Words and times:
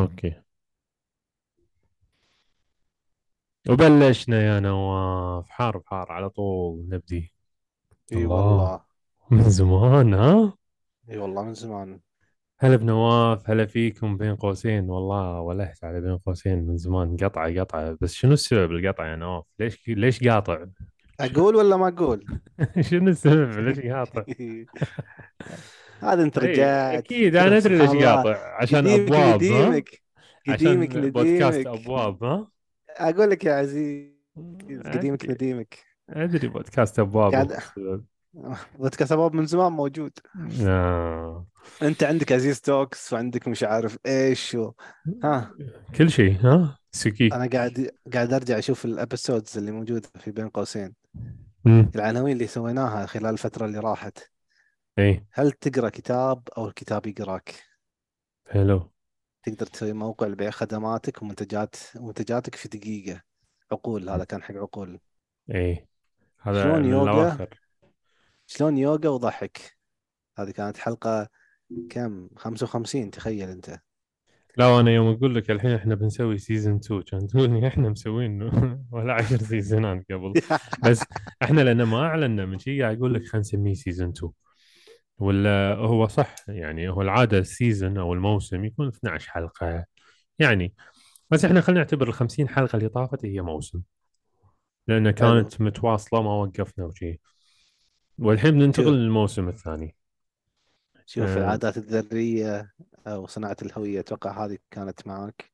okay. 0.00 0.34
وبلشنا 3.68 4.42
يا 4.42 4.60
نواف. 4.60 5.50
حار 5.50 5.78
بحار 5.78 6.12
على 6.12 6.30
طول 6.30 6.88
نبدي. 6.88 7.32
إي 8.12 8.24
الله. 8.24 8.36
والله. 8.36 8.80
من 9.30 9.50
زمان 9.50 10.14
ها؟ 10.14 10.54
إي 11.10 11.18
والله 11.18 11.44
من 11.44 11.54
زمان. 11.54 12.00
هلا 12.60 12.76
بنواف 12.76 13.50
هلا 13.50 13.66
فيكم 13.66 14.16
بين 14.16 14.36
قوسين. 14.36 14.90
والله 14.90 15.40
ولهت 15.40 15.84
على 15.84 16.00
بين 16.00 16.18
قوسين 16.18 16.66
من 16.66 16.76
زمان. 16.76 17.16
قطعة 17.16 17.60
قطعة. 17.60 17.98
بس 18.00 18.14
شنو 18.14 18.32
السبب 18.32 18.72
القطعة 18.72 19.06
يا 19.06 19.16
نواف؟ 19.16 19.44
ليش 19.58 19.88
ليش 19.88 20.28
قاطع؟ 20.28 20.66
أقول 21.20 21.56
ولا 21.56 21.76
ما 21.76 21.88
أقول؟ 21.88 22.40
شنو 22.90 23.08
السبب؟ 23.08 23.58
ليش 23.58 23.80
قاطع؟ 23.80 24.24
هذا 26.00 26.22
انت 26.22 26.38
اي 26.38 26.52
رجعت 26.52 26.94
أكيد 26.94 27.36
أنا 27.36 27.56
أدري 27.56 27.78
ليش 27.78 27.90
قاطع 27.90 28.56
عشان 28.60 28.78
قديمك 28.78 29.12
أبواب 29.12 29.34
قديمك 29.34 30.00
عشان 30.48 31.10
بودكاست 31.10 31.66
أبواب 31.66 32.24
ها؟ 32.24 32.48
أقول 32.96 33.30
لك 33.30 33.44
يا 33.44 33.54
عزيز 33.54 34.16
قديمك 34.86 35.30
نديمك. 35.30 35.78
أدري 36.10 36.48
بودكاست 36.48 36.98
أبواب. 36.98 37.32
قاعد 37.32 37.58
بودكاست 38.78 39.12
شباب 39.12 39.34
من 39.34 39.46
زمان 39.46 39.72
موجود. 39.72 40.12
آه. 40.62 41.46
أنت 41.82 42.02
عندك 42.04 42.32
عزيز 42.32 42.60
Talks 42.60 43.12
وعندك 43.12 43.48
مش 43.48 43.62
عارف 43.62 43.98
إيش 44.06 44.54
و... 44.54 44.72
ها؟ 45.24 45.50
كل 45.94 46.10
شيء 46.10 46.36
ها؟ 46.40 46.78
سكي. 46.92 47.26
أنا 47.26 47.46
قاعد 47.46 47.90
قاعد 48.14 48.32
أرجع 48.32 48.58
أشوف 48.58 48.84
ال 48.84 48.92
episodes 48.92 49.58
اللي 49.58 49.72
موجودة 49.72 50.08
في 50.20 50.30
بين 50.30 50.48
قوسين. 50.48 50.94
العناوين 51.66 52.32
اللي 52.32 52.46
سويناها 52.46 53.06
خلال 53.06 53.32
الفترة 53.32 53.66
اللي 53.66 53.78
راحت. 53.78 54.18
اي 54.98 55.26
هل 55.32 55.52
تقرأ 55.52 55.88
كتاب 55.88 56.48
أو 56.58 56.68
الكتاب 56.68 57.06
يقرأك؟ 57.06 57.54
حلو. 58.46 58.92
تقدر 59.42 59.66
تسوي 59.66 59.92
موقع 59.92 60.26
لبيع 60.26 60.50
خدماتك 60.50 61.22
ومنتجات 61.22 61.76
منتجاتك 61.96 62.54
في 62.54 62.68
دقيقة. 62.68 63.22
عقول 63.72 64.10
هذا 64.10 64.24
كان 64.24 64.42
حق 64.42 64.54
عقول. 64.54 65.00
اي 65.54 65.88
هذا 66.40 66.62
شلون 66.62 66.82
من 66.82 66.88
يوغا 66.90 67.02
الاواخر 67.02 67.60
شلون 68.46 68.78
يوغا 68.78 69.08
وضحك؟ 69.08 69.76
هذه 70.38 70.50
كانت 70.50 70.76
حلقة 70.76 71.28
كم؟ 71.90 72.28
55 72.36 73.10
تخيل 73.10 73.48
أنت. 73.48 73.78
لا 74.56 74.80
أنا 74.80 74.90
يوم 74.90 75.14
أقول 75.14 75.34
لك 75.34 75.50
الحين 75.50 75.70
إحنا 75.70 75.94
بنسوي 75.94 76.38
season 76.38 76.74
2 76.74 77.02
كان 77.02 77.26
تقولني 77.26 77.68
إحنا 77.68 77.88
مسوين 77.88 78.42
ولا 78.92 79.12
عشر 79.12 79.36
سيزونات 79.36 80.04
قبل. 80.12 80.32
بس 80.90 81.04
إحنا 81.42 81.60
لأن 81.60 81.82
ما 81.82 82.06
أعلنا 82.06 82.46
من 82.46 82.58
شيء 82.58 82.82
قاعد 82.82 82.96
أقول 82.96 83.14
لك 83.14 83.22
خلينا 83.22 83.40
نسميه 83.40 83.74
season 83.74 84.08
2 84.08 84.32
ولا 85.18 85.74
هو 85.74 86.06
صح؟ 86.06 86.34
يعني 86.48 86.88
هو 86.88 87.02
العادة 87.02 87.38
السيزون 87.38 87.98
أو 87.98 88.12
الموسم 88.12 88.64
يكون 88.64 88.88
12 88.88 89.30
حلقة. 89.30 89.84
يعني 90.38 90.74
بس 91.30 91.44
إحنا 91.44 91.60
خلينا 91.60 91.80
نعتبر 91.80 92.08
ال 92.08 92.14
50 92.14 92.48
حلقة 92.48 92.76
اللي 92.76 92.88
طافت 92.88 93.24
هي 93.24 93.40
موسم. 93.40 93.82
لأن 94.88 95.04
حلو. 95.04 95.14
كانت 95.14 95.60
متواصلة 95.60 96.22
ما 96.22 96.30
وقفنا 96.30 96.84
وشي. 96.84 97.20
والحين 98.18 98.50
بننتقل 98.50 98.92
للموسم 98.92 99.48
الثاني. 99.48 99.96
شوف 101.06 101.28
آه، 101.28 101.38
العادات 101.38 101.76
الذرية 101.76 102.72
أو 103.06 103.26
صناعة 103.26 103.56
الهوية 103.62 104.00
أتوقع 104.00 104.44
هذه 104.44 104.58
كانت 104.70 105.06
معك. 105.06 105.52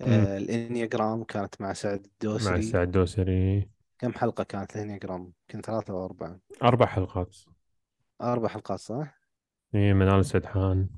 آه، 0.00 0.38
الإنياجرام 0.38 1.24
كانت 1.24 1.60
مع 1.60 1.72
سعد 1.72 1.98
مع 2.00 2.04
الدوسري 2.04 2.58
السعد 2.58 2.86
الدوسري. 2.86 3.68
كم 3.98 4.12
حلقة 4.12 4.44
كانت 4.44 4.76
الإنياجرام؟ 4.76 5.20
يمكن 5.20 5.60
ثلاثة 5.60 5.94
أو 5.94 6.04
أربعة. 6.04 6.38
أربع 6.62 6.86
حلقات. 6.86 7.36
أربع 8.22 8.48
حلقات 8.48 8.78
صح؟ 8.80 9.20
هي 9.74 9.94
منال 9.94 10.24
سدحان 10.24 10.88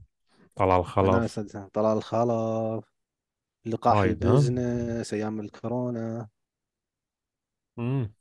طلال 0.54 0.70
منال 0.70 0.84
خلف 0.86 1.30
سد- 1.30 1.68
طلال 1.72 2.02
خلف. 2.02 2.94
لقاح 3.66 3.96
وايد 3.96 4.26
ها؟ 4.26 4.30
ال 4.30 4.40
business 4.40 5.14
أيام 5.14 5.40
الكورونا. 5.40 6.28
امم 7.78 8.14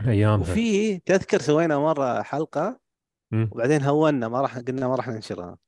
أيامها 0.00 0.40
وفي 0.50 0.98
تذكر 0.98 1.38
سوينا 1.40 1.78
مرة 1.78 2.22
حلقة؟ 2.22 2.80
امم 3.32 3.48
وبعدين 3.52 3.82
هونا 3.82 4.28
ما 4.28 4.40
راح 4.40 4.58
قلنا 4.58 4.88
ما 4.88 4.94
راح 4.94 5.08
ننشرها. 5.08 5.58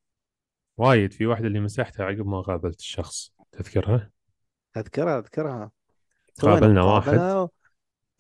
وايد. 0.77 1.13
في 1.13 1.27
واحدة 1.27 1.47
اللي 1.47 1.61
مسحتها 1.61 2.07
عقب 2.07 2.27
ما 2.27 2.41
قابلت 2.41 2.79
الشخص. 2.81 3.33
تذكرها؟ 3.53 4.11
أذكرها. 4.77 5.19
أذكرها 5.19 5.71
سوينا 6.35 6.55
قابلنا 6.55 6.83
واحد 6.83 7.15
مقابلة 7.15 7.49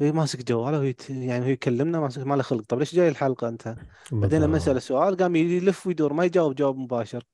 وهي 0.00 0.12
ماسك 0.12 0.48
جواله 0.48 0.78
وهي 0.78 0.94
يعني 1.08 1.44
هو 1.44 1.48
يكلمنا 1.48 2.00
ماسك 2.00 2.22
ما 2.26 2.34
له 2.34 2.42
خلق. 2.42 2.62
طب 2.68 2.78
ليش 2.78 2.94
جاي 2.94 3.08
الحلقة 3.08 3.48
أنت؟ 3.48 3.74
بعدين 4.12 4.42
لما 4.42 4.58
سأل 4.58 4.76
السؤال 4.76 5.16
قام 5.16 5.36
يلف 5.36 5.86
ويدور 5.86 6.12
ما 6.12 6.24
يجاوب 6.24 6.54
جواب 6.54 6.76
مباشر. 6.76 7.24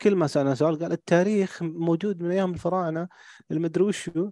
كل 0.00 0.14
ما 0.14 0.26
سألنا 0.26 0.54
سؤال 0.54 0.78
قال 0.78 0.92
التاريخ 0.92 1.62
موجود 1.62 2.22
من 2.22 2.30
أيام 2.30 2.52
الفراعنة 2.52 3.08
المدري 3.50 3.84
وشو؟ 3.84 4.30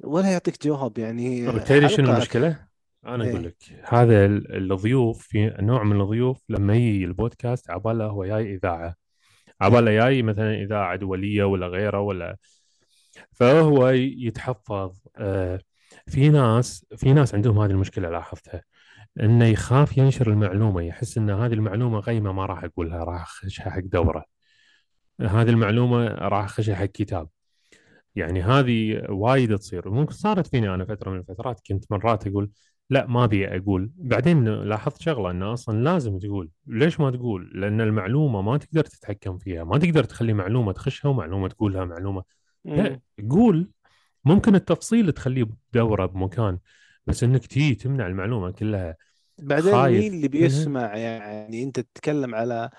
ولا 0.00 0.32
يعطيك 0.32 0.64
جواب 0.66 0.98
يعني 0.98 1.48
وتدري 1.48 1.88
شنو 1.88 2.06
حلقة. 2.06 2.16
المشكلة؟ 2.16 2.66
أنا 3.06 3.24
أقول 3.24 3.36
إيه 3.36 3.46
لك 3.46 3.56
هذا 3.84 4.26
ال- 4.26 4.72
الضيوف 4.72 5.26
في 5.28 5.56
نوع 5.60 5.82
من 5.84 6.00
الضيوف 6.00 6.42
لما 6.48 6.76
يجي 6.76 7.04
البودكاست 7.04 7.70
عباله 7.70 8.04
هو 8.06 8.24
جاي 8.24 8.54
إذاعة. 8.54 8.94
عباله 9.60 9.90
جاي 9.92 10.22
مثلا 10.22 10.54
إذاعة 10.62 10.96
دولية 10.96 11.44
ولا 11.44 11.66
غيره 11.66 12.00
ولا 12.00 12.36
فهو 13.32 13.88
يتحفظ 13.88 14.98
آه، 15.16 15.60
في 16.08 16.28
ناس 16.28 16.86
في 16.96 17.12
ناس 17.12 17.34
عندهم 17.34 17.58
هذه 17.58 17.70
المشكلة 17.70 18.10
لاحظتها. 18.10 18.62
إنه 19.20 19.44
يخاف 19.44 19.98
ينشر 19.98 20.30
المعلومة 20.30 20.82
يحس 20.82 21.18
إن 21.18 21.30
هذه 21.30 21.52
المعلومة 21.52 22.00
قيمه 22.00 22.32
ما 22.32 22.46
راح 22.46 22.64
أقولها 22.64 23.04
راح 23.04 23.22
أخشها 23.22 23.70
حق 23.70 23.80
دورة. 23.84 24.24
هذه 25.20 25.50
المعلومة 25.50 26.06
راح 26.06 26.44
أخشها 26.44 26.74
حق 26.74 26.84
كتاب. 26.84 27.28
يعني 28.16 28.42
هذه 28.42 29.02
وايد 29.08 29.58
تصير. 29.58 29.90
ممكن 29.90 30.12
صارت 30.12 30.46
فيني 30.46 30.74
أنا 30.74 30.84
فترة 30.84 31.10
من 31.10 31.18
الفترات 31.18 31.60
كنت 31.68 31.92
مرات 31.92 32.26
أقول 32.26 32.50
لا 32.90 33.06
ما 33.06 33.24
أبي 33.24 33.56
أقول. 33.56 33.90
بعدين 33.96 34.44
لاحظت 34.44 35.00
شغلة 35.02 35.30
انه 35.30 35.52
أصلا 35.52 35.84
لازم 35.84 36.18
تقول. 36.18 36.50
ليش 36.66 37.00
ما 37.00 37.10
تقول؟ 37.10 37.50
لأن 37.54 37.80
المعلومة 37.80 38.42
ما 38.42 38.56
تقدر 38.58 38.84
تتحكم 38.84 39.38
فيها 39.38 39.64
ما 39.64 39.78
تقدر 39.78 40.04
تخلي 40.04 40.32
معلومة 40.32 40.72
تخشها 40.72 41.08
ومعلومة 41.08 41.48
تقولها 41.48 41.84
معلومة 41.84 42.22
لا. 42.64 43.00
قول. 43.30 43.70
ممكن 44.26 44.54
التفصيل 44.54 45.12
تخليه 45.12 45.46
بدورة 45.72 46.06
بمكان 46.06 46.58
بس 47.06 47.24
إنك 47.24 47.46
تيجي 47.46 47.74
تمنع 47.74 48.06
المعلومة 48.06 48.50
كلها. 48.50 48.96
بعدين 49.38 49.74
مين 49.74 50.12
اللي 50.12 50.28
منها 50.28 50.28
بيسمع 50.28 50.96
يعني 50.96 51.62
أنت 51.62 51.80
تتكلم 51.80 52.34
على 52.34 52.70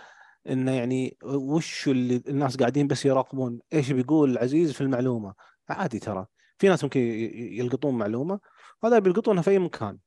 إنه 0.49 0.71
يعني 0.71 1.17
وش 1.23 1.87
اللي 1.87 2.23
الناس 2.27 2.57
قاعدين 2.57 2.87
بس 2.87 3.05
يراقبون؟ 3.05 3.59
إيش 3.73 3.91
بيقول 3.91 4.37
عزيز 4.37 4.71
في 4.71 4.81
المعلومة؟ 4.81 5.33
عادي 5.69 5.99
ترى. 5.99 6.25
في 6.57 6.67
ناس 6.67 6.83
ممكن 6.83 6.99
يلقطون 6.99 7.97
معلومة 7.97 8.39
هذا 8.83 8.99
بيلقطونها 8.99 9.41
في 9.41 9.49
أي 9.51 9.59
مكان. 9.59 9.97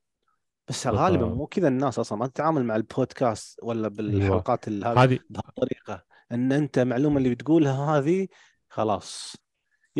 بس 0.69 0.87
غالبا 0.87 1.27
مو 1.27 1.47
كذا 1.47 1.69
الناس 1.69 1.99
أصلا. 1.99 2.19
ما 2.19 2.27
تتعامل 2.27 2.65
مع 2.65 2.77
البودكاست 2.77 3.59
ولا 3.63 3.81
أيوه. 3.81 3.89
بالحلقات 3.89 4.69
ال- 4.69 4.85
هذه 4.85 5.03
هذه 5.03 5.19
بهالطريقة. 5.31 6.05
إن 6.33 6.53
أنت 6.53 6.79
المعلومه 6.79 7.19
اللي 7.19 7.31
بتقولها 7.31 7.99
هذه 7.99 8.29
خلاص. 8.69 9.37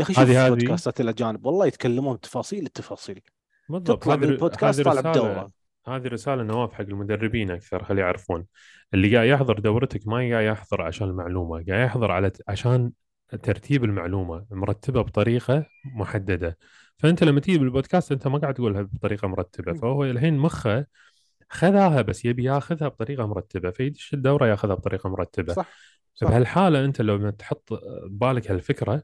يا 0.01 0.05
أخي 0.05 0.15
شوف 0.15 0.31
بودكاستات 0.31 1.01
الاجانب 1.01 1.47
والله 1.47 1.67
يتكلمون 1.67 2.17
بتفاصيل 2.17 2.67
التفاصيل. 2.67 3.21
بالضبط 3.69 4.03
تطلع 4.03 4.17
من 4.17 4.23
هذه 4.23 4.27
ر- 4.27 4.31
هذه 4.31 4.35
البودكاست 4.35 4.81
طالع 4.81 5.01
بدوره 5.11 5.51
هذه 5.87 6.07
رسالة 6.09 6.43
نواف 6.43 6.73
حق 6.73 6.81
المدربين 6.81 7.51
أكثر 7.51 7.85
خلي 7.85 8.01
يعرفون. 8.01 8.47
اللي 8.95 9.17
قاعد 9.17 9.29
يحضر 9.29 9.59
دورتك 9.59 10.07
ما 10.07 10.17
قاعد 10.17 10.45
يحضر 10.45 10.83
عشان 10.83 11.09
المعلومة 11.09 11.65
قاعد 11.69 11.87
يحضر 11.87 12.11
على 12.11 12.33
عشان 12.49 12.93
ترتيب 13.43 13.85
المعلومة 13.85 14.47
مرتبة 14.51 15.03
بطريقة 15.03 15.65
محددة. 15.95 16.59
فأنت 16.97 17.25
لما 17.25 17.41
تيجي 17.41 17.59
بالبودكاست 17.59 18.13
أنت 18.13 18.27
ما 18.29 18.39
قاعد 18.39 18.55
تقولها 18.55 18.83
بطريقة 18.83 19.29
مرتبة 19.29 19.73
فهو 19.73 20.05
الحين 20.05 20.39
مخه 20.39 20.87
خذاها 21.51 22.03
بس 22.03 22.25
يبي 22.25 22.45
ياخذها 22.45 22.89
بطريقة 22.89 23.27
مرتبة 23.27 23.71
فيدش 23.71 24.15
الدورة 24.15 24.47
ياخذها 24.47 24.75
بطريقة 24.75 25.09
مرتبة. 25.09 25.53
صح 25.55 25.69
صح. 26.15 26.29
بهالحالة 26.29 26.85
أنت 26.85 27.01
لو 27.01 27.31
تحط 27.31 27.69
ببالك 28.05 28.51
هالفكرة 28.51 29.03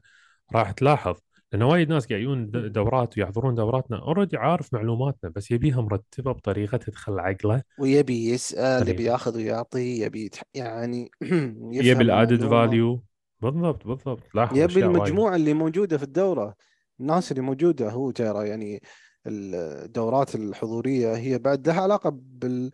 راح 0.55 0.71
تلاحظ 0.71 1.15
لأن 1.53 1.63
وايد 1.63 1.89
ناس 1.89 2.07
قاعد 2.07 2.21
يجون 2.21 2.51
دورات 2.71 3.17
ويحضرون 3.17 3.55
دوراتنا 3.55 4.01
already 4.01 4.37
عارف 4.37 4.73
معلوماتنا 4.73 5.29
بس 5.35 5.51
يبيها 5.51 5.81
مرتبة 5.81 6.31
بطريقة 6.31 6.77
تدخل 6.77 7.19
عقله. 7.19 7.63
ويبي 7.79 8.29
يسأل 8.29 8.89
يبي 8.89 9.03
ياخذ 9.03 9.37
ويعطي 9.37 9.99
يبي 10.01 10.25
يتح... 10.25 10.43
يعني 10.53 11.11
يبي 11.71 11.91
ال 11.91 12.00
added 12.00 12.45
value 12.45 13.03
بالضبط 13.41 13.87
بالضبط. 13.87 14.23
لاحظ 14.35 14.57
يبي 14.57 14.65
أشياء 14.65 14.89
وايد. 14.89 15.33
اللي 15.35 15.53
موجودة 15.53 15.97
في 15.97 16.03
الدورة. 16.03 16.55
الناس 16.99 17.31
اللي 17.31 17.41
موجودة 17.41 17.89
هو 17.89 18.11
ترى 18.11 18.47
يعني 18.47 18.81
الدورات 19.27 20.35
الحضورية 20.35 21.15
هي 21.15 21.37
بعد 21.37 21.67
لها 21.67 21.81
علاقة 21.81 22.09
بال... 22.13 22.71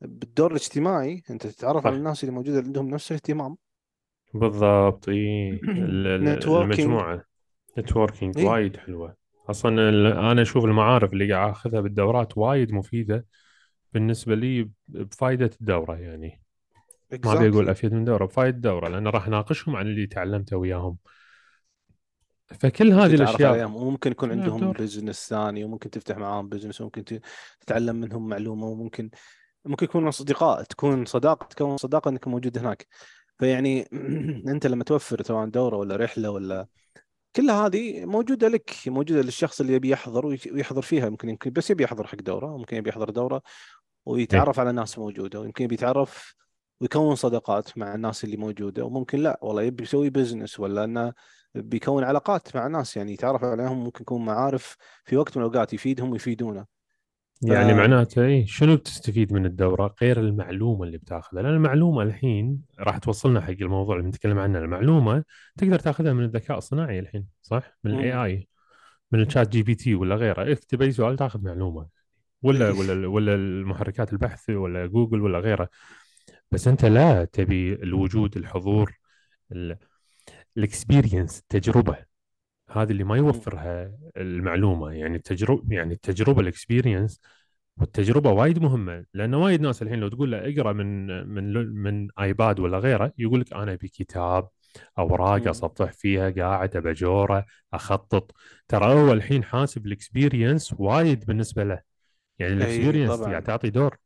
بالدور 0.00 0.50
الاجتماعي. 0.50 1.22
أنت 1.30 1.46
تتعرف 1.46 1.86
على 1.86 1.96
الناس 1.96 2.24
اللي 2.24 2.34
موجودة 2.34 2.58
اللي 2.58 2.66
عندهم 2.66 2.88
نفس 2.90 3.10
الاهتمام. 3.10 3.56
بالضبط 4.34 5.08
إي. 5.08 5.60
المجموعة. 5.68 7.24
networking 7.78 8.38
إي. 8.38 8.44
وايد 8.44 8.76
حلوة. 8.76 9.16
أصلا 9.50 9.88
أنا 10.32 10.42
أشوف 10.42 10.64
المعارف 10.64 11.12
اللي 11.12 11.32
قاعد 11.32 11.50
أخذها 11.50 11.80
بالدورات 11.80 12.38
وايد 12.38 12.72
مفيدة 12.72 13.26
بالنسبة 13.92 14.34
لي 14.34 14.70
بفايدة 14.88 15.50
الدورة 15.60 15.96
يعني. 15.96 16.40
ما 17.24 17.32
أبي 17.32 17.48
أقول 17.48 17.68
أفيد 17.68 17.94
من 17.94 18.04
دورة 18.04 18.24
بفايدة 18.24 18.60
الدورة 18.60 18.88
لأن 18.88 19.06
راح 19.08 19.26
اناقشهم 19.26 19.76
عن 19.76 19.86
اللي 19.86 20.06
تعلمته 20.06 20.56
وياهم. 20.56 20.96
فكل 22.60 22.92
هذه 22.92 23.14
الأشياء 23.14 23.64
وممكن 23.66 24.10
يكون 24.10 24.30
عندهم 24.30 24.72
business 24.72 25.28
ثاني 25.28 25.64
وممكن 25.64 25.90
تفتح 25.90 26.16
معاهم 26.16 26.48
business 26.48 26.80
وممكن 26.80 27.04
تتعلم 27.60 27.96
منهم 27.96 28.28
معلومة 28.28 28.66
وممكن 28.66 29.10
ممكن 29.64 29.84
يكونوا 29.84 30.08
أصدقاء 30.08 30.62
تكون 30.62 31.04
صداقة 31.04 31.46
تكون 31.46 31.76
صداقة 31.76 32.08
إنك 32.08 32.28
موجود 32.28 32.58
هناك. 32.58 32.86
فيعني 33.40 33.88
أنت 34.52 34.66
لما 34.66 34.84
توفر 34.84 35.22
سواء 35.22 35.46
دورة 35.48 35.76
ولا 35.76 35.96
رحلة 35.96 36.30
ولا 36.30 36.66
كل 37.36 37.50
هذه 37.50 38.04
موجودة 38.04 38.48
لك 38.48 38.74
موجودة 38.86 39.22
للشخص 39.22 39.60
اللي 39.60 39.72
يبي 39.72 39.90
يحضر 39.90 40.26
ويحضر 40.26 40.82
فيها 40.82 41.06
يمكن 41.06 41.28
يمكن 41.28 41.50
بس 41.50 41.70
يبي 41.70 41.84
يحضر 41.84 42.06
حق 42.06 42.16
دورة 42.16 42.56
ممكن 42.56 42.76
يبي 42.76 42.90
يحضر 42.90 43.10
دورة 43.10 43.36
إيه. 43.36 43.42
ويتعرف 44.06 44.60
على 44.60 44.72
ناس 44.72 44.98
موجودة 44.98 45.40
ويمكن 45.40 45.64
يبي 45.64 45.74
يتعرف 45.74 46.34
ويكون 46.80 47.14
صداقات 47.14 47.78
مع 47.78 47.94
الناس 47.94 48.24
اللي 48.24 48.36
موجودة 48.36 48.84
وممكن 48.84 49.18
لا 49.18 49.38
والله 49.42 49.62
يبي 49.62 49.82
يسوي 49.82 50.10
business 50.10 50.60
ولا 50.60 50.84
إنه 50.84 51.12
بيكون 51.54 52.04
علاقات 52.04 52.56
مع 52.56 52.66
ناس 52.66 52.96
يعني 52.96 53.12
يتعرف 53.12 53.44
عليهم 53.44 53.84
ممكن 53.84 54.02
يكون 54.02 54.24
معارف 54.24 54.76
في 55.04 55.16
وقت 55.16 55.36
من 55.36 55.44
الأوقات 55.44 55.74
يفيدهم 55.74 56.12
ويفيدونه 56.12 56.79
ف 57.42 57.50
يعني 57.50 57.74
معناته 57.74 58.26
اي 58.26 58.46
شنو 58.46 58.76
بتستفيد 58.76 59.32
من 59.32 59.46
الدورة؟ 59.46 59.94
غير 60.02 60.20
المعلومة 60.20 60.84
اللي 60.84 60.98
بتاخذها. 60.98 61.42
لأن 61.42 61.54
المعلومة 61.54 62.02
الحين 62.02 62.62
راح 62.78 62.98
توصلنا 62.98 63.40
حق 63.40 63.50
الموضوع 63.50 63.96
اللي 63.96 64.06
بنتكلم 64.06 64.38
عنه. 64.38 64.58
المعلومة 64.58 65.24
تقدر 65.58 65.78
تاخذها 65.78 66.12
من 66.12 66.24
الذكاء 66.24 66.58
الصناعي 66.58 66.98
الحين 66.98 67.26
صح؟ 67.42 67.78
من 67.84 67.90
ال 67.90 68.24
AI 68.24 68.48
من 69.12 69.20
ال 69.20 69.48
ChatGPT 69.48 69.94
ولا 69.94 70.14
غيره. 70.14 70.52
اكتب 70.52 70.82
أي 70.82 70.92
سؤال 70.92 71.16
تاخذ 71.16 71.44
معلومة. 71.44 71.86
ولا 72.42 72.66
إيه. 72.66 72.72
ولا 72.72 73.08
ولا 73.08 73.34
المحركات 73.34 74.12
البحث 74.12 74.50
ولا 74.50 74.86
جوجل 74.86 75.20
ولا 75.20 75.38
غيره. 75.38 75.68
بس 76.50 76.68
أنت 76.68 76.84
لا 76.84 77.24
تبي 77.24 77.74
الوجود 77.74 78.36
الحضور 78.36 78.92
ال 80.56 80.63
experience 80.63 81.38
التجربة 81.38 82.09
هذه 82.70 82.90
اللي 82.90 83.04
ما. 83.04 83.16
يوفرها 83.16 83.92
المعلومة 84.16 84.92
يعني 84.92 85.16
التجربة 85.16 85.76
يعني 85.76 85.94
التجربة 85.94 86.40
ال 86.40 86.47
experience 86.47 87.20
والتجربة 87.76 88.30
وايد 88.30 88.58
مهمة 88.58 89.04
لأن 89.14 89.34
وايد 89.34 89.60
ناس 89.60 89.82
الحين 89.82 90.00
لو 90.00 90.08
تقول 90.08 90.30
له 90.32 90.38
اقرأ 90.38 90.72
من 90.72 91.06
من 91.28 91.52
من 91.82 92.08
iPad 92.20 92.60
ولا 92.60 92.78
غيره 92.78 93.12
يقول 93.18 93.40
لك 93.40 93.52
أنا 93.52 93.72
أبي 93.72 93.88
كتاب 93.88 94.48
أوراق 94.98 95.42
مم. 95.42 95.48
أصفح 95.48 95.92
فيها 95.92 96.30
قاعد 96.30 96.76
أبجوره 96.76 97.46
أخطط. 97.72 98.32
ترى 98.68 98.94
هو 98.94 99.12
الحين 99.12 99.44
حاسب 99.44 99.86
ال 99.86 99.94
experience 99.94 100.74
وايد 100.78 101.24
بالنسبة 101.26 101.64
له. 101.64 101.82
يعني 102.38 102.52
ال 102.52 102.58
experience 102.58 103.20
يعني 103.20 103.44
تعطي 103.44 103.70
دور. 103.70 103.98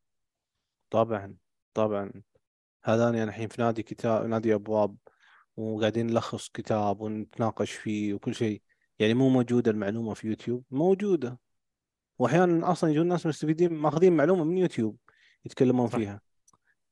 طبعا 0.91 1.35
طبعا. 1.75 2.13
هذاني 2.85 3.23
أنا 3.23 3.31
الحين 3.31 3.49
في 3.49 3.63
نادي 3.63 3.83
كتاب 3.83 4.27
نادي 4.27 4.55
أبواب 4.55 4.97
وقاعدين 5.57 6.07
نلخص 6.07 6.49
كتاب 6.49 7.01
ونتناقش 7.01 7.73
فيه 7.73 8.15
وكل 8.15 8.35
شيء. 8.35 8.63
يعني 8.99 9.15
مو 9.15 9.29
موجودة 9.29 9.71
المعلومة 9.71 10.15
في 10.15 10.29
يوتيوب 10.29 10.65
موجودة. 10.71 11.39
وأحيانا 12.19 12.73
أصلا 12.73 12.91
يجون 12.91 13.07
ناس 13.07 13.27
مستفيدين 13.27 13.73
ماخذين 13.73 14.17
معلومة 14.17 14.45
من 14.45 14.59
يوتيوب 14.59 14.97
يتكلمون 15.45 15.89
صح. 15.89 15.99
فيها. 15.99 16.21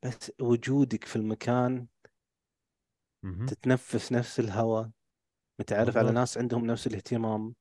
بس 0.03 0.33
وجودك 0.41 1.05
في 1.05 1.17
المكان. 1.17 1.87
تتنفس 3.47 4.13
نفس 4.13 4.41
الهواء 4.41 4.91
متعرف 5.59 5.97
على 5.97 6.11
ناس 6.11 6.39
عندهم 6.39 6.67
نفس 6.67 6.87
الاهتمام. 6.87 7.55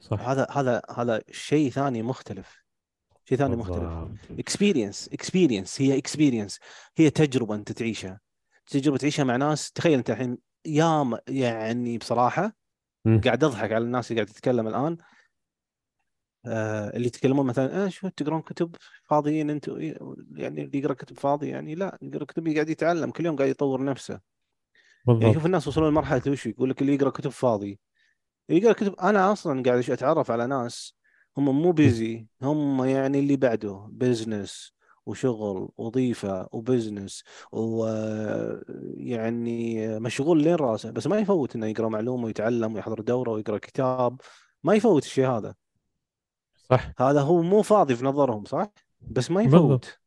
صح. 0.00 0.20
هذا 0.20 0.46
هذا 0.50 0.82
هذا 0.90 1.22
شيء 1.30 1.70
ثاني 1.70 2.02
مختلف. 2.02 2.64
شيء 3.24 3.38
ثاني 3.38 3.56
مختلف. 3.56 4.08
experience 4.38 5.08
experience 5.12 5.80
هي 5.80 5.98
experience 5.98 6.58
هي 6.96 7.10
تجربة 7.10 7.54
أنت 7.54 7.72
تعيشها. 7.72 8.20
تجربة 8.70 8.96
تعيشها 8.96 9.24
مع 9.24 9.36
ناس 9.36 9.72
تخيل 9.72 9.98
أنت 9.98 10.10
الحين 10.10 10.38
يا 10.66 11.20
يعني 11.28 11.98
بصراحة 11.98 12.56
مم. 13.04 13.20
قاعد 13.24 13.44
أضحك 13.44 13.72
على 13.72 13.84
الناس 13.84 14.10
اللي 14.10 14.22
قاعد 14.22 14.34
تتكلم 14.34 14.68
الآن. 14.68 14.96
آه 16.46 16.96
اللي 16.96 17.06
يتكلمون 17.06 17.46
مثلا 17.46 17.84
آه 17.84 17.88
شو 17.88 18.08
تقرون 18.08 18.42
كتب 18.42 18.76
فاضيين؟ 19.04 19.50
أنتم 19.50 19.80
يعني 20.36 20.64
اللي 20.64 20.78
يقرأ 20.78 20.94
كتب 20.94 21.18
فاضي؟ 21.18 21.48
يعني 21.48 21.74
لا 21.74 21.98
يقرأ 22.02 22.24
كتب 22.24 22.48
قاعد 22.48 22.68
يتعلم 22.70 23.10
كل 23.10 23.26
يوم 23.26 23.36
قاعد 23.36 23.50
يطور 23.50 23.84
نفسه. 23.84 24.20
يعني 25.20 25.34
شوف 25.34 25.46
بالضبط 25.46 25.46
الناس 25.46 25.68
وصلوا 25.68 25.90
لمرحلة 25.90 26.22
وش 26.28 26.46
يقول 26.46 26.70
لك 26.70 26.82
اللي 26.82 26.94
يقرأ 26.94 27.10
كتب 27.10 27.30
فاضي؟ 27.30 27.80
اللي 28.50 28.60
يقرأ 28.62 28.72
كتب 28.72 28.94
أنا 29.00 29.32
أصلا 29.32 29.62
قاعد 29.62 29.90
أتعرف 29.90 30.30
على 30.30 30.46
ناس 30.46 30.94
هم 31.36 31.62
مو. 31.62 31.72
busy 31.72 32.26
هم 32.42 32.84
يعني 32.84 33.18
اللي 33.18 33.36
بعده 33.36 33.88
business 33.92 34.72
وشغل 35.08 35.68
وظيفه 35.76 36.48
و 36.52 36.60
business 36.60 37.24
ويعني 37.52 39.18
مشغول 39.98 40.42
لين 40.42 40.54
راسه 40.54 40.90
بس 40.90 41.06
ما 41.06 41.18
يفوت 41.18 41.56
إنه 41.56 41.66
يقرأ 41.66 41.88
معلومة 41.88 42.24
ويتعلم 42.24 42.74
ويحضر 42.74 43.00
دورة 43.00 43.30
ويقرأ 43.30 43.58
كتاب 43.58 44.20
ما 44.64 44.74
يفوت 44.74 45.04
الشيء 45.04 45.26
هذا. 45.26 45.54
صح. 46.70 46.92
هذا 46.98 47.20
هو 47.20 47.42
مو 47.42 47.62
فاضي 47.62 47.96
في 47.96 48.04
نظرهم 48.04 48.44
صح؟ 48.44 48.72
بس 49.00 49.30
ما 49.30 49.42
بالضبط. 49.42 49.84
يفوت 49.84 49.98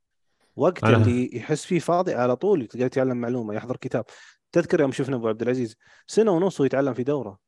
وقت 0.55 0.83
أنا 0.83 0.97
اللي 0.97 1.37
يحس 1.37 1.65
فيه 1.65 1.79
فاضي 1.79 2.13
على 2.13 2.35
طول 2.35 2.61
يقدر 2.61 2.85
يتعلم 2.85 3.17
معلومة 3.17 3.53
يحضر 3.53 3.77
كتاب. 3.77 4.05
تذكر 4.51 4.81
يوم 4.81 4.91
شفنا 4.91 5.15
أبو 5.15 5.27
عبد 5.27 5.41
العزيز 5.41 5.75
سنة 6.07 6.31
ونص 6.31 6.61
ويتعلم 6.61 6.93
في 6.93 7.03
دورة. 7.03 7.39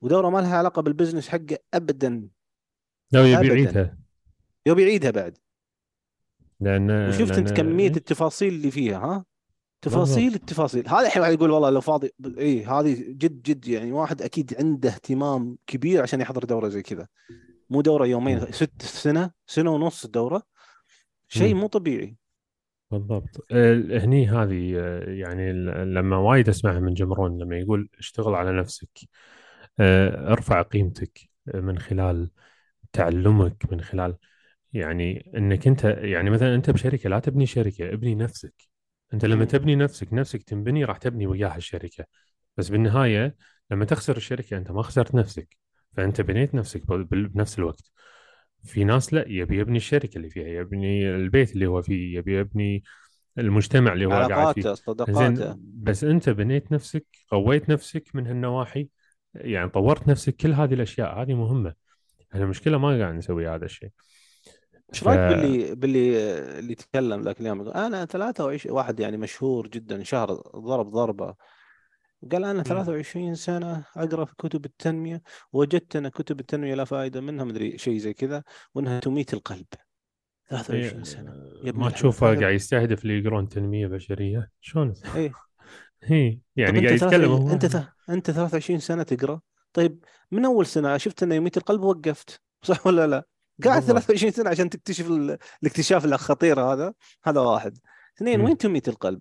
ودورة 0.00 0.30
ما 0.30 0.38
لها 0.38 0.56
علاقة 0.56 0.82
بالبزنس 0.82 1.28
حقه 1.28 1.58
ابدا. 1.74 2.28
لو 3.12 3.24
يبي 3.24 3.48
يعيدها. 3.48 3.98
يبي 4.66 4.82
يعيدها 4.82 5.10
بعد. 5.10 5.38
لأن 6.62 7.08
وشفت 7.08 7.30
لأن 7.30 7.38
انت 7.38 7.52
كمية 7.52 7.92
التفاصيل 7.96 8.54
اللي 8.54 8.70
فيها 8.70 8.98
ها؟ 8.98 9.24
تفاصيل 9.82 10.24
بالضبط 10.24 10.40
التفاصيل. 10.40 10.88
هذا 10.88 11.06
الحين 11.06 11.22
واحد 11.22 11.32
يقول 11.32 11.50
والله 11.50 11.70
لو 11.70 11.80
فاضي 11.80 12.10
اي 12.38 12.64
هذه 12.64 13.04
جد 13.08 13.42
جد 13.42 13.68
يعني 13.68 13.92
واحد 13.92 14.22
أكيد 14.22 14.54
عنده 14.58 14.88
اهتمام 14.88 15.56
كبير 15.66 16.02
عشان 16.02 16.20
يحضر 16.20 16.44
دورة 16.44 16.68
زي 16.68 16.82
كذا. 16.82 17.08
مو 17.70 17.80
دورة. 17.80 18.06
يومين 18.06 18.40
ست 18.52 18.82
سنة 18.82 19.30
سنة 19.46 19.70
ونص 19.70 20.04
الدوره 20.04 20.42
شيء. 21.28 21.54
مو 21.54 21.66
طبيعي. 21.66 22.16
بالضبط. 22.90 23.46
ال- 23.52 24.00
هني 24.00 24.28
هذه 24.28 24.76
يعني 25.06 25.52
لما 25.84 26.16
وايد 26.16 26.48
أسمعها 26.48 26.80
من 26.80 26.94
جمرون 26.94 27.38
لما 27.38 27.58
يقول 27.58 27.88
اشتغل 27.98 28.34
على 28.34 28.52
نفسك 28.52 28.98
آه، 29.80 30.32
ارفع 30.32 30.62
قيمتك 30.62 31.20
من 31.54 31.78
خلال 31.78 32.30
تعلمك 32.92 33.72
من 33.72 33.80
خلال 33.80 34.16
يعني 34.72 35.30
إنك 35.36 35.66
أنت 35.66 35.84
يعني 35.84 36.30
مثلا 36.30 36.54
أنت 36.54 36.70
بشركة 36.70 37.10
لا 37.10 37.18
تبني 37.18 37.46
شركة 37.46 37.92
ابني 37.92 38.14
نفسك. 38.14 38.54
أنت 39.14 39.24
لما. 39.24 39.44
تبني 39.44 39.76
نفسك 39.76 40.12
نفسك 40.12 40.42
تنبني 40.42 40.84
راح 40.84 40.96
تبني 40.96 41.26
وياها 41.26 41.56
الشركة. 41.56 42.04
بس 42.56 42.68
بالنهاية 42.68 43.36
لما 43.70 43.84
تخسر 43.84 44.16
الشركة 44.16 44.56
أنت 44.56 44.70
ما 44.70 44.82
خسرت 44.82 45.14
نفسك 45.14 45.56
فأنت 45.96 46.20
بنيت 46.20 46.54
نفسك 46.54 46.82
بنفس 46.86 47.58
الوقت. 47.58 47.92
في 48.64 48.84
ناس 48.84 49.14
لا 49.14 49.24
يبي 49.28 49.58
يبني 49.58 49.76
الشركة 49.76 50.16
اللي 50.16 50.30
فيها 50.30 50.48
يبني 50.48 51.10
البيت 51.10 51.52
اللي 51.52 51.66
هو 51.66 51.82
فيه 51.82 52.18
يبي 52.18 52.38
يبني 52.38 52.82
المجتمع 53.38 53.92
اللي 53.92 54.06
هو 54.06 54.10
قاعد 54.10 54.54
فيه. 54.54 54.74
صداقاته 54.74 55.58
بس 55.74 56.04
أنت 56.04 56.28
بنيت 56.28 56.72
نفسك 56.72 57.06
قويت 57.28 57.70
نفسك 57.70 58.04
من 58.14 58.26
هالنواحي 58.26 58.88
يعني 59.34 59.70
طورت 59.70 60.08
نفسك 60.08 60.36
كل 60.36 60.52
هذه 60.52 60.74
الأشياء 60.74 61.22
هذه 61.22 61.34
مهمة. 61.34 61.74
إحنا 62.32 62.44
المشكلة 62.44 62.78
ما 62.78 62.98
قاعد 62.98 63.14
نسوي 63.14 63.48
هذا 63.48 63.64
الشيء. 63.64 63.90
إيش 64.94 65.00
ف 65.04 65.08
رايك 65.08 65.20
باللي 65.20 65.74
باللي 65.74 66.18
اللي 66.58 66.74
تكلم 66.74 67.20
ذاك 67.22 67.40
اليوم؟ 67.40 67.68
أنا 67.68 68.04
23 68.04 68.76
واحد 68.76 69.00
يعني 69.00 69.16
مشهور 69.16 69.68
جدا 69.68 70.02
شهر 70.02 70.32
ضرب 70.56 70.90
ضربة. 70.90 71.34
قال 72.32 72.44
أنا 72.44 72.52
مم. 72.52 72.62
23 72.62 73.34
سنة 73.34 73.84
أقرأ 73.96 74.24
في 74.24 74.34
كتب 74.38 74.64
التنمية 74.64 75.22
وجدت 75.52 75.96
أن 75.96 76.08
كتب 76.08 76.40
التنمية 76.40 76.74
لا 76.74 76.84
فائدة 76.84 77.20
منها 77.20 77.44
مدري 77.44 77.78
شيء 77.78 77.98
زي 77.98 78.14
كذا 78.14 78.42
وأنها 78.74 79.00
تميت 79.00 79.34
القلب. 79.34 79.66
23 80.48 81.04
سنة. 81.04 81.30
يا 81.64 81.70
ابن 81.70 81.80
ما 81.80 81.90
تشوفه 81.90 82.26
قاعد 82.40 82.54
يستهدف 82.54 83.02
اللي 83.02 83.18
يقرون 83.18 83.48
تنمية 83.48 83.86
بشرية؟ 83.86 84.50
شلون؟ 84.60 84.92
هي 86.02 86.30
طب 86.32 86.40
يعني 86.56 86.78
أنت 86.78 86.86
قاعد 86.86 86.92
يتكلم 86.96 86.98
23 86.98 87.40
هو. 87.48 87.52
أنت 87.52 87.66
ث- 87.66 88.10
أنت 88.10 88.30
23 88.30 88.78
سنة 88.78 89.02
تقرأ. 89.02 89.40
طيب 89.72 90.04
من 90.30 90.44
أول 90.44 90.66
سنة؟ 90.66 90.96
شفت 90.96 91.22
أنه 91.22 91.34
يميت 91.34 91.56
القلب 91.56 91.82
وقفت 91.82 92.42
صح 92.68 92.86
ولا 92.86 93.06
لا؟ 93.06 93.24
قاعد 93.64 93.82
بالضبط 93.82 94.00
23 94.00 94.32
سنة 94.32 94.50
عشان 94.50 94.70
تكتشف 94.70 95.10
ال... 95.10 95.38
الاكتشاف 95.62 96.04
الخطير 96.04 96.60
هذا 96.60 96.94
هذا 97.24 97.40
واحد 97.40 97.78
اثنين. 98.16 98.40
وين 98.40 98.58
تميت 98.58 98.88
القلب؟ 98.88 99.20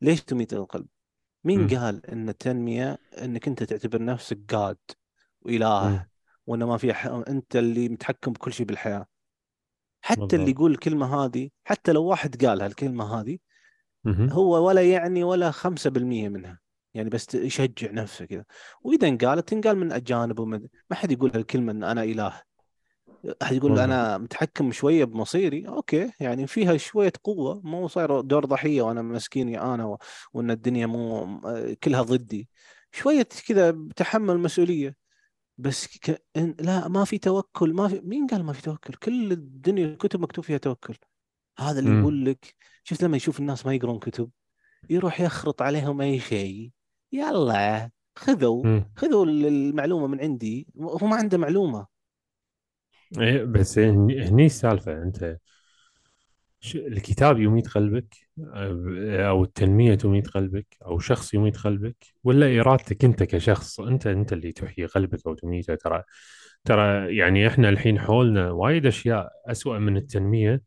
ليش 0.00 0.22
تميت 0.22 0.52
القلب؟ 0.52 0.86
مين 1.44 1.60
مم. 1.60 1.68
قال 1.68 2.06
إن 2.06 2.28
التنمية 2.28 2.98
إنك 3.22 3.48
أنت 3.48 3.62
تعتبر 3.62 4.04
نفسك 4.04 4.54
مم. 4.54 4.76
وإله 5.40 6.06
وان 6.46 6.64
ما 6.64 6.76
في 6.76 6.94
ح... 6.94 7.06
أنت 7.06 7.56
اللي 7.56 7.88
متحكم 7.88 8.32
بكل 8.32 8.52
شيء 8.52 8.66
بالحياة 8.66 9.06
حتى 10.04 10.20
اللي 10.22 10.36
بالضبط 10.36 10.48
يقول 10.48 10.70
الكلمة 10.70 11.24
هذه 11.24 11.50
حتى 11.64 11.92
لو 11.92 12.04
واحد 12.04 12.44
قال 12.46 12.62
هالكلمة 12.62 13.20
هذه. 13.20 13.38
هو 14.06 14.66
ولا 14.66 14.90
يعني 14.90 15.24
ولا 15.24 15.50
5% 15.50 15.58
منها 15.96 16.60
يعني 16.94 17.10
بس 17.10 17.34
يشجع 17.34 17.90
نفسه 17.90 18.24
كذا 18.24 18.44
وإذا 18.82 19.08
انقالت 19.08 19.48
تنقال 19.48 19.76
من 19.76 19.92
أجانب 19.92 20.38
ومن 20.38 20.68
ما 20.90 20.96
حد 20.96 21.12
يقول 21.12 21.30
هالكلمة 21.34 21.72
إن 21.72 21.84
أنا 21.84 22.02
إله 22.02 22.42
احد 23.42 23.56
يقول 23.56 23.78
أنا 23.78 24.18
متحكم 24.18 24.72
شوية 24.72 25.04
بمصيري. 25.04 25.68
أوكي 25.68 26.12
يعني 26.20 26.46
فيها 26.46 26.76
شوية 26.76 27.12
قوة. 27.24 27.60
مو 27.64 27.88
صاير 27.88 28.20
دور 28.20 28.44
ضحية 28.44 28.82
وأنا 28.82 29.02
مسكين 29.02 29.56
أنا 29.56 29.84
و... 29.84 29.98
وإن 30.32 30.50
الدنيا 30.50 30.86
مو 30.86 31.40
كلها 31.84 32.02
ضدي. 32.02 32.48
شوية 32.92 33.28
كذا 33.48 33.88
تحمل 33.96 34.38
مسؤولية. 34.38 34.96
بس 35.58 35.98
ك... 35.98 36.22
لا 36.60 36.88
ما 36.88 37.04
في 37.04 37.18
توكل 37.18 37.72
ما 37.74 37.88
في 37.88 38.00
مين 38.04 38.26
قال 38.26 38.44
ما 38.44 38.52
في 38.52 38.62
توكل؟ 38.62 38.94
كل 38.94 39.32
الدنيا 39.32 39.86
الكتب 39.86 40.20
مكتوب 40.20 40.44
فيها 40.44 40.58
توكل. 40.58 40.94
هذا 41.58 41.78
اللي. 41.78 42.00
يقول 42.00 42.24
لك 42.24 42.54
شفت 42.84 43.04
لما 43.04 43.16
يشوف 43.16 43.40
الناس 43.40 43.66
ما 43.66 43.74
يقرون 43.74 43.98
كتب 43.98 44.30
يروح 44.90 45.20
يخرط 45.20 45.62
عليهم 45.62 46.00
أي 46.00 46.20
شيء. 46.20 46.70
يلا 47.12 47.90
خذوا. 48.16 48.80
خذوا 48.96 49.26
المعلومة 49.26 50.06
من 50.06 50.20
عندي. 50.20 50.66
هو 50.80 51.06
ما 51.06 51.16
عنده 51.16 51.38
معلومة. 51.38 51.91
إيه 53.20 53.44
بس 53.44 53.78
هني 53.78 54.48
أنت 54.88 55.38
ش- 56.60 56.76
الكتاب 56.76 57.40
يميت 57.40 57.68
قلبك 57.68 58.14
أو 59.28 59.44
التنمية 59.44 59.94
تميت 59.94 60.28
قلبك 60.28 60.66
أو 60.86 60.98
شخص 60.98 61.34
يميت 61.34 61.56
قلبك 61.56 61.96
ولا 62.24 62.60
إرادتك 62.60 63.04
أنت 63.04 63.22
كشخص؟ 63.22 63.80
أنت 63.80 64.06
أنت 64.06 64.32
اللي 64.32 64.52
تحيي 64.52 64.86
قلبك 64.86 65.26
أو 65.26 65.34
تميته 65.34 65.74
ترى 65.74 66.02
ترى 66.64 67.16
يعني 67.16 67.46
إحنا 67.46 67.68
الحين 67.68 68.00
حولنا 68.00 68.50
وايد 68.50 68.86
أشياء 68.86 69.32
أسوأ 69.46 69.78
من 69.78 69.96
التنمية 69.96 70.62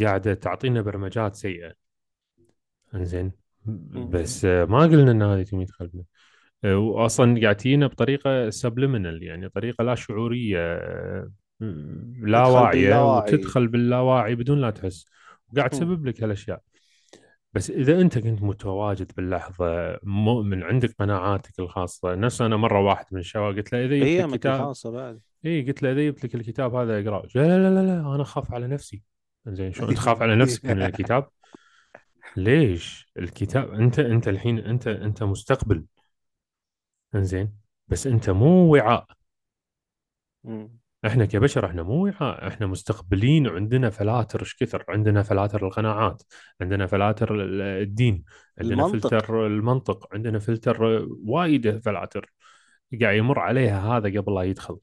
قاعدة 0.00 0.34
تعطينا 0.34 0.80
برمجات 0.82 1.34
سيئة. 1.36 1.74
إنزين. 2.94 3.32
بس 4.10 4.44
آه، 4.44 4.64
ما 4.64 4.78
قلنا 4.82 5.10
إن 5.10 5.22
هذه 5.22 5.42
تميت 5.42 5.70
قلبنا 5.72 6.04
واصلا 6.64 7.40
قاعد 7.42 7.56
تجينا 7.56 7.86
بطريقة 7.86 8.50
سبلمنال 8.50 9.22
يعني 9.22 9.48
طريقة 9.48 9.84
لا 9.84 9.94
شعورية 9.94 10.58
لا 12.20 12.46
واعية 12.46 13.16
وتدخل 13.16 13.68
باللاواعي 13.68 14.34
بدون 14.34 14.60
لا 14.60 14.70
تحس. 14.70 15.06
وقاعد. 15.52 15.70
تسبب 15.70 16.06
لك 16.06 16.22
هالأشياء. 16.22 16.60
بس 17.52 17.70
إذا 17.70 18.00
أنت 18.00 18.18
كنت 18.18 18.42
متواجد 18.42 19.12
باللحظة 19.16 19.98
مؤمن 20.02 20.62
عندك 20.62 20.94
قناعاتك 20.98 21.60
الخاصة. 21.60 22.14
نفس 22.14 22.42
أنا 22.42 22.56
مرة 22.56 22.80
واحد 22.80 23.06
من 23.12 23.20
الشباب 23.20 23.56
قلت 23.56 23.72
له 23.72 23.84
إذا 23.84 23.96
جبت 23.96 24.32
لك 24.32 24.38
كتاب 24.38 24.54
الخاصة 24.60 24.90
بعد. 24.90 25.20
اي 25.46 25.62
قلت 25.62 25.82
له 25.82 25.92
إذا 25.92 26.02
جبت 26.06 26.24
لك 26.24 26.34
الكتاب 26.34 26.74
هذا 26.74 27.00
أقرأه. 27.00 27.28
لا 27.34 27.42
لا 27.42 27.70
لا 27.74 27.86
لا 27.86 28.14
أنا 28.14 28.22
أخاف 28.22 28.52
على 28.52 28.66
نفسي. 28.66 29.02
زين 29.46 29.72
شو 29.72 29.88
أنت 29.88 29.98
خاف 29.98 30.22
على 30.22 30.36
نفسك 30.36 30.66
من 30.66 30.82
الكتاب؟ 30.86 31.28
ليش؟ 32.36 33.12
الكتاب 33.18 33.72
أنت 33.74 33.98
أنت 33.98 34.28
الحين 34.28 34.58
أنت 34.58 34.88
أنت 34.88 35.22
مستقبل. 35.22 35.84
انزين. 37.14 37.52
بس 37.88 38.06
انت 38.06 38.30
مو 38.30 38.72
وعاء. 38.72 39.06
مم. 40.44 40.78
إحنا 41.06 41.24
كبشر 41.24 41.66
إحنا 41.66 41.82
مو 41.82 42.04
وعاء. 42.04 42.48
إحنا 42.48 42.66
مستقبلين 42.66 43.46
وعندنا 43.46 43.90
فلاتر. 43.90 44.40
إيش 44.40 44.56
كثر؟ 44.56 44.84
عندنا 44.88 45.22
فلاتر 45.22 45.66
القناعات 45.66 46.22
عندنا 46.60 46.86
فلاتر 46.86 47.34
ال- 47.34 47.62
الدين 47.62 48.24
عندنا 48.60 48.86
المنطق. 48.86 49.08
فلتر 49.08 49.46
المنطق 49.46 50.08
عندنا 50.14 50.38
فلتر 50.38 51.06
وايد 51.24 51.78
فلاتر 51.78 52.32
قاعد 53.00 53.16
يمر 53.16 53.38
عليها 53.38 53.80
هذا 53.80 54.20
قبل 54.20 54.34
لا 54.34 54.42
يدخل. 54.42 54.78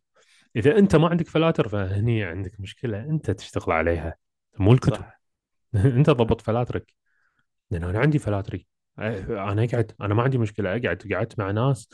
إذا 0.55 0.77
أنت 0.77 0.95
ما 0.95 1.07
عندك 1.07 1.27
فلاتر 1.27 1.67
فهني 1.67 2.23
عندك 2.23 2.59
مشكلة. 2.59 3.03
أنت 3.03 3.31
تشتغل 3.31 3.71
عليها. 3.71 4.15
مو 4.59 4.73
الكتب. 4.73 5.03
أنت 5.75 6.09
ضبط 6.09 6.41
فلاترك. 6.41 6.93
لأن 7.71 7.83
أنا 7.83 7.99
عندي 7.99 8.19
فلاتري. 8.19 8.67
أنا 8.99 9.63
اقعد 9.63 9.91
أنا 10.01 10.13
ما 10.13 10.23
عندي 10.23 10.37
مشكلة. 10.37 10.69
اقعد 10.69 11.13
قعدت 11.13 11.39
مع 11.39 11.51
ناس 11.51 11.89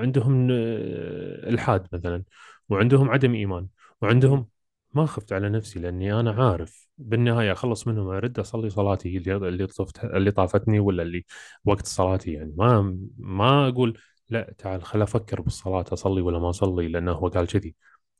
عندهم 0.00 0.48
آه، 0.50 1.48
الحاد 1.50 1.88
مثلا 1.92 2.24
وعندهم 2.68 3.10
عدم 3.10 3.34
إيمان. 3.34 3.68
وعندهم 4.02 4.48
ما 4.94 5.06
خفت 5.06 5.32
على 5.32 5.48
نفسي 5.48 5.78
لأني 5.80 6.20
أنا 6.20 6.30
عارف 6.50 6.88
بالنهاية 6.98 7.52
أخلص 7.52 7.86
منهم 7.88 8.08
أرد 8.08 8.38
أصلي 8.38 8.70
صلاتي 8.70 9.16
اللي 9.18 9.36
اللي 9.36 9.66
طفت 9.66 10.04
اللي 10.04 10.30
طافتني 10.30 10.80
ولا 10.80 11.02
اللي 11.02 11.24
وقت 11.64 11.86
صلاتي 11.86 12.32
يعني 12.32 12.54
ما 12.56 12.98
ما 13.18 13.68
أقول 13.68 13.98
لا 14.30 14.54
تعال 14.58 14.84
خل 14.84 15.02
أفكر 15.02 15.40
بالصلاة 15.40 15.84
أصلي 15.92 16.20
ولا 16.20 16.38
ما 16.38 16.50
أصلي 16.50 16.88
لأنه 16.88 17.12
هو 17.12 17.28
قال 17.28 17.46
كذي 17.46 17.74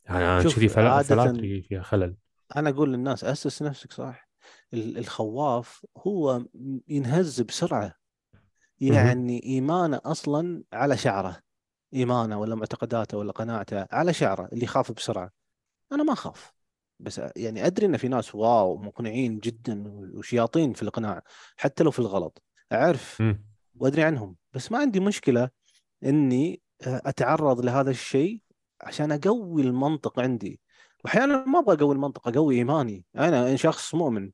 يعني 0.04 0.18
أنا 0.25 0.44
كذي 0.44 0.68
فلاتري 0.68 1.62
فيها 1.62 1.82
خلل 1.82 2.16
أنا 2.56 2.70
أقول 2.70 2.92
للناس 2.92 3.25
أسس 3.25 3.62
نفسك 3.62 3.92
صح 3.92 4.28
ال- 4.75 4.98
الخواف 4.98 5.86
هو 5.98 6.42
ينهز 6.88 7.40
بسرعة 7.40 7.82
مهم. 7.84 8.05
يعني 8.80 9.42
إيمانه 9.45 10.00
أصلا 10.04 10.62
على 10.73 10.97
شعره 10.97 11.37
إيمانه 11.95 12.40
ولا 12.40 12.54
معتقداته 12.54 13.18
ولا 13.18 13.33
قناعته 13.33 13.87
على 13.92 14.12
شعره 14.12 14.49
اللي 14.52 14.64
يخاف 14.64 14.92
بسرعة. 14.92 15.30
أنا 15.92 16.02
ما 16.02 16.12
أخاف 16.12 16.52
بس 17.00 17.21
يعني 17.37 17.66
أدري 17.66 17.87
إن 17.87 17.97
في 17.97 18.09
ناس 18.09 18.35
واو 18.35 18.76
مقنعين 18.76 19.38
جدا 19.38 19.85
وشياطين 20.14 20.73
في 20.73 20.83
الاقناع 20.83 21.23
حتى 21.56 21.85
لو 21.85 21.90
في 21.90 21.99
الغلط. 21.99 22.42
أعرف. 22.73 23.21
وأدري 23.78 24.02
عنهم 24.02 24.37
بس 24.52 24.73
ما 24.73 24.78
عندي 24.78 25.00
مشكلة 25.00 25.50
إني 26.04 26.62
أتعرض 26.83 27.61
لهذا 27.61 27.90
الشيء 27.90 28.40
عشان 28.80 29.12
أقوي 29.12 29.62
المنطق 29.62 30.21
عندي. 30.21 30.61
واحيانا 31.04 31.45
ما 31.45 31.59
أبغى 31.59 31.76
أقوي 31.76 31.95
المنطق 31.95 32.28
أقوي 32.28 32.56
إيماني. 32.56 33.04
أنا 33.16 33.56
شخص 33.56 33.95
مؤمن. 33.95 34.30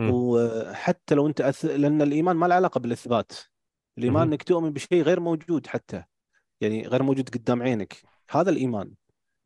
وحتى 0.00 1.14
لو 1.14 1.26
أنت 1.26 1.40
أث... 1.40 1.64
لأن 1.64 2.02
الإيمان 2.02 2.36
ما 2.36 2.46
له 2.46 2.54
علاقة 2.54 2.80
بالإثبات. 2.80 3.32
الإيمان. 3.98 4.28
إنك 4.28 4.42
تؤمن 4.42 4.72
بشيء 4.72 5.02
غير 5.02 5.20
موجود 5.20 5.66
حتى 5.66 6.04
يعني 6.60 6.86
غير 6.86 7.02
موجود 7.02 7.28
قدام 7.28 7.62
عينك. 7.62 7.96
هذا 8.30 8.50
الإيمان. 8.50 8.92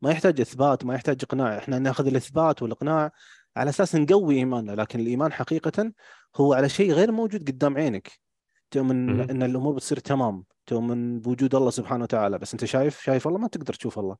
ما 0.01 0.11
يحتاج 0.11 0.41
إثبات 0.41 0.85
ما 0.85 0.95
يحتاج 0.95 1.17
إقناع. 1.23 1.57
إحنا 1.57 1.79
نأخذ 1.79 2.07
الإثبات 2.07 2.61
والإقناع 2.61 3.11
على 3.57 3.69
أساس 3.69 3.95
نقوي 3.95 4.35
إيماننا 4.35 4.71
لكن 4.71 4.99
الإيمان 4.99 5.33
حقيقة 5.33 5.91
هو 6.35 6.53
على 6.53 6.69
شيء 6.69 6.91
غير 6.91 7.11
موجود 7.11 7.47
قدام 7.47 7.77
عينك. 7.77 8.11
تؤمن. 8.71 9.29
إن 9.29 9.43
الأمور 9.43 9.73
بتصير 9.73 9.99
تمام. 9.99 10.43
تؤمن 10.65 11.19
بوجود 11.19 11.55
الله 11.55 11.69
سبحانه 11.69 12.03
وتعالى. 12.03 12.37
بس 12.37 12.53
أنت 12.53 12.65
شايف 12.65 13.01
شايف 13.01 13.27
الله؟ 13.27 13.39
ما 13.39 13.47
تقدر 13.47 13.73
تشوف 13.73 13.99
الله. 13.99 14.17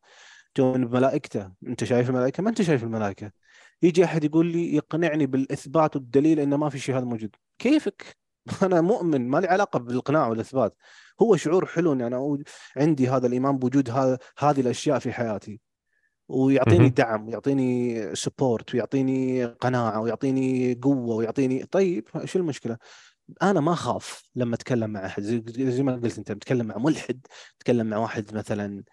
تؤمن 0.56 0.88
بملائكته. 0.88 1.52
أنت 1.68 1.84
شايف 1.84 2.10
الملائكة؟ 2.10 2.44
ما 2.44 2.50
أنت 2.50 2.62
شايف 2.62 2.84
الملائكة. 2.84 3.32
يجي 3.82 4.04
أحد 4.04 4.24
يقول 4.24 4.46
لي 4.46 4.76
يقنعني 4.76 5.26
بالإثبات 5.26 5.96
والدليل 5.96 6.40
انه 6.40 6.58
ما 6.58 6.70
في 6.70 6.80
شيء 6.80 6.98
هذا 6.98 7.06
موجود. 7.06 7.36
كيفك؟ 7.60 8.23
أنا 8.64 8.82
مؤمن 8.82 9.28
ما 9.28 9.38
لي 9.38 9.48
علاقة 9.48 9.80
بالاقناع 9.80 10.28
والإثبات 10.28 10.76
هو 11.22 11.36
شعور 11.36 11.66
حلو 11.66 11.94
إني 11.94 12.08
أنا 12.08 12.38
عندي 12.78 13.08
هذا 13.08 13.28
الإيمان 13.28 13.58
بوجود 13.58 13.90
هذه 14.40 14.62
الأشياء 14.62 15.00
في 15.00 15.14
حياتي 15.14 15.60
ويعطيني. 16.28 16.90
دعم 16.90 17.28
ويعطيني 17.28 18.16
سبورت 18.16 18.76
ويعطيني 18.76 19.46
قناعة 19.46 20.02
ويعطيني 20.02 20.74
قوة 20.82 21.16
ويعطيني 21.16 21.66
طيب 21.66 22.08
شو 22.26 22.40
المشكلة؟ 22.40 22.78
أنا 23.42 23.60
ما 23.60 23.74
أخاف 23.74 24.24
لما 24.36 24.56
أتكلم 24.56 24.90
مع 24.90 25.06
أحد. 25.06 25.24
زي, 25.24 25.84
ما 25.84 25.96
قلت 25.96 26.18
أنت 26.18 26.32
بتكلم 26.32 26.66
مع 26.66 26.78
ملحد 26.78 27.28
تتكلم 27.60 27.88
مع 27.88 27.98
واحد 27.98 28.34
مثلا 28.34 28.84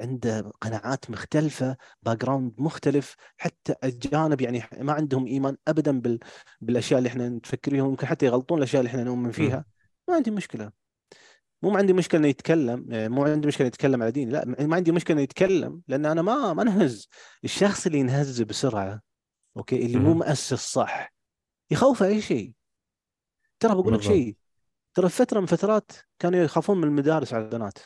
عنده 0.00 0.52
قناعات 0.60 1.10
مختلفة 1.10 1.76
background 2.02 2.52
مختلف. 2.58 3.14
حتى 3.36 3.74
اجانب 3.82 4.40
يعني 4.40 4.62
ما 4.78 4.92
عندهم 4.92 5.26
إيمان 5.26 5.56
ابدا 5.68 6.00
بال... 6.00 6.18
بالأشياء 6.60 6.98
اللي 6.98 7.08
إحنا 7.08 7.28
نفكر 7.28 7.70
فيها. 7.70 7.84
ممكن 7.84 8.06
حتى 8.06 8.26
يغلطون 8.26 8.58
الأشياء 8.58 8.80
اللي 8.80 8.90
إحنا 8.90 9.04
نؤمن 9.04 9.30
فيها. 9.30 9.64
ما 10.08 10.14
عندي 10.14 10.30
مشكلة. 10.30 10.72
مو 11.62 11.76
عندي 11.76 11.92
مشكلة 11.92 12.20
انه 12.20 12.28
يتكلم 12.28 12.86
آه، 12.92 13.08
مو 13.08 13.24
عندي 13.24 13.46
مشكلة 13.48 13.66
يتكلم 13.66 14.02
على 14.02 14.10
ديني. 14.10 14.32
لا 14.32 14.44
ما 14.44 14.76
عندي 14.76 14.92
مشكلة 14.92 15.14
انه 15.14 15.22
يتكلم 15.22 15.82
لأن 15.88 16.06
أنا 16.06 16.22
ما 16.22 16.52
ما 16.52 16.62
انهز 16.62 17.08
الشخص 17.44 17.86
اللي 17.86 17.98
ينهز 17.98 18.42
بسرعة 18.42 19.00
أوكي 19.56 19.86
اللي 19.86 19.98
مو. 19.98 20.14
مؤسس 20.14 20.72
صح 20.72 21.14
يخوفه 21.70 22.06
أي 22.06 22.20
شيء. 22.20 22.52
ترى 23.64 23.74
بقول 23.74 23.94
لك 23.94 24.00
شيء 24.02 24.36
ترى 24.94 25.08
فترة 25.08 25.40
من 25.40 25.46
فترات 25.46 25.92
كانوا 26.18 26.40
يخافون 26.40 26.78
من 26.78 26.84
المدارس 26.84 27.34
على 27.34 27.44
البنات. 27.44 27.78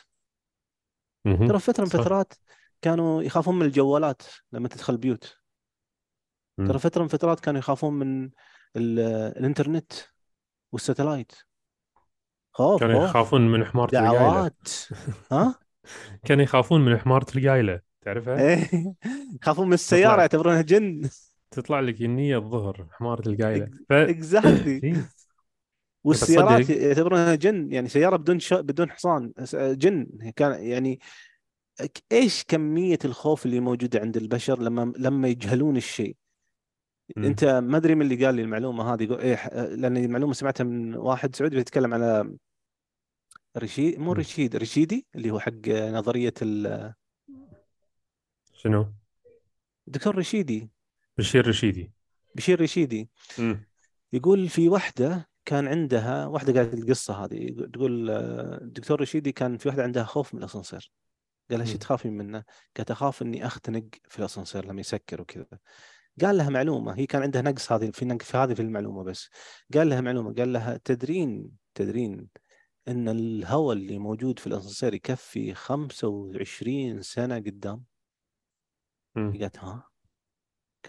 ترى 1.47 1.59
فترة 1.59 1.83
من 1.83 1.89
فترات 1.89 2.33
كانوا 2.81 3.23
يخافون 3.23 3.59
من 3.59 3.65
الجوالات 3.65 4.21
لما 4.51 4.67
تدخل 4.67 4.93
البيوت 4.93 5.37
ترى. 6.57 6.79
فترة 6.79 7.01
من 7.01 7.07
فترات 7.07 7.39
كانوا 7.39 7.59
يخافون 7.59 7.93
من 7.93 8.29
ال- 8.75 8.99
الإنترنت 9.37 9.91
والستلايت. 10.71 11.31
خوف 12.51 12.79
كانوا 12.79 13.05
يخافون 13.05 13.51
من 13.51 13.65
حمارة 13.65 13.91
دعوات. 13.91 14.67
ها؟ 15.31 15.59
كانوا 16.25 16.43
يخافون 16.43 16.85
من 16.85 16.97
حمارة 16.97 17.37
القايلة 17.37 17.81
تعرفها؟ 18.01 18.39
إيه. 18.41 18.93
يخافون 19.41 19.67
من 19.67 19.73
السيارة 19.73 20.11
تطلع 20.11 20.21
يعتبرونها 20.21 20.61
جن. 20.61 21.09
تطلع 21.51 21.79
لك 21.79 22.01
ينية 22.01 22.37
الظهر 22.37 22.87
حمارة 22.91 23.29
القايلة 23.29 23.69
ف 23.89 23.91
إكزاكتلي. 23.93 24.79
إيه. 24.83 25.09
والسيارات 26.03 26.61
تصدق 26.61 26.81
يعتبرونها 26.81 27.35
جن 27.35 27.71
يعني 27.71 27.87
سيارة 27.87 28.15
بدون 28.17 28.39
ش... 28.39 28.53
بدون 28.53 28.91
حصان 28.91 29.33
جن 29.55 30.07
كان 30.35 30.63
يعني 30.63 30.99
إيش 32.11 32.43
كمية 32.43 32.99
الخوف 33.05 33.45
اللي 33.45 33.59
موجودة 33.59 33.99
عند 33.99 34.17
البشر 34.17 34.61
لما 34.61 34.93
لما 34.97 35.27
يجهلون 35.27 35.77
الشيء. 35.77 36.15
أنت 37.17 37.45
ما 37.45 37.77
أدري 37.77 37.95
من 37.95 38.01
اللي 38.01 38.25
قال 38.25 38.35
لي 38.35 38.41
المعلومة 38.41 38.93
هذه 38.93 39.03
يقول 39.03 39.19
إيه 39.19 39.47
لأن 39.75 39.97
المعلومة 39.97 40.33
سمعتها 40.33 40.63
من 40.63 40.95
واحد 40.95 41.35
سعودي 41.35 41.55
بيتكلم 41.55 41.93
على 41.93 42.35
رشيد 43.57 43.99
مو. 43.99 44.13
رشيد 44.13 44.55
رشيدي 44.55 45.05
اللي 45.15 45.31
هو 45.31 45.39
حق 45.39 45.67
نظرية 45.69 46.33
ال- 46.41 46.93
شنو؟ 48.53 48.93
الدكتور 49.87 50.17
رشيدي 50.17 50.69
بشير 51.17 51.47
رشيدي 51.47 51.91
بشير 52.35 52.61
رشيدي 52.61 53.09
مم. 53.39 53.67
يقول 54.13 54.49
في 54.49 54.69
وحدة 54.69 55.29
كان 55.49 55.67
عندها 55.67 56.25
واحدة 56.25 56.53
قالت 56.53 56.73
القصة 56.73 57.25
هذه 57.25 57.67
تقول 57.73 58.09
الدكتور 58.09 59.01
رشيدي 59.01 59.31
كان 59.31 59.57
في 59.57 59.67
واحدة 59.67 59.83
عندها 59.83 60.03
خوف 60.03 60.33
من 60.33 60.39
الأسانسير 60.39 60.91
قال 61.49 61.59
لها 61.59 61.67
شو. 61.67 61.77
تخافين 61.77 62.13
منه؟ 62.17 62.43
قالت 62.77 62.91
أخاف 62.91 63.21
إني 63.21 63.45
أختنق 63.45 63.83
في 64.07 64.19
الأسانسير 64.19 64.65
لما 64.65 64.79
يسكر 64.79 65.21
وكذا 65.21 65.45
قال 66.21 66.37
لها 66.37 66.49
معلومة 66.49 66.97
هي 66.97 67.05
كان 67.05 67.21
عندها 67.21 67.41
نقص 67.41 67.71
هذه 67.71 67.91
في 67.91 68.05
نقص 68.05 68.25
في 68.25 68.37
هذه 68.37 68.53
في 68.53 68.61
المعلومة 68.61 69.03
بس 69.03 69.29
قال 69.73 69.89
لها 69.89 70.01
معلومة 70.01 70.33
قال 70.33 70.53
لها 70.53 70.79
تدرين 70.85 71.51
تدرين 71.73 72.27
إن 72.87 73.09
الهواء 73.09 73.75
اللي 73.77 73.97
موجود 73.97 74.39
في 74.39 74.47
الأسانسير 74.47 74.93
يكفي 74.93 75.53
25 75.53 77.01
سنة 77.01 77.35
قدام. 77.35 77.83
قالت 79.41 79.57
ها 79.57 79.89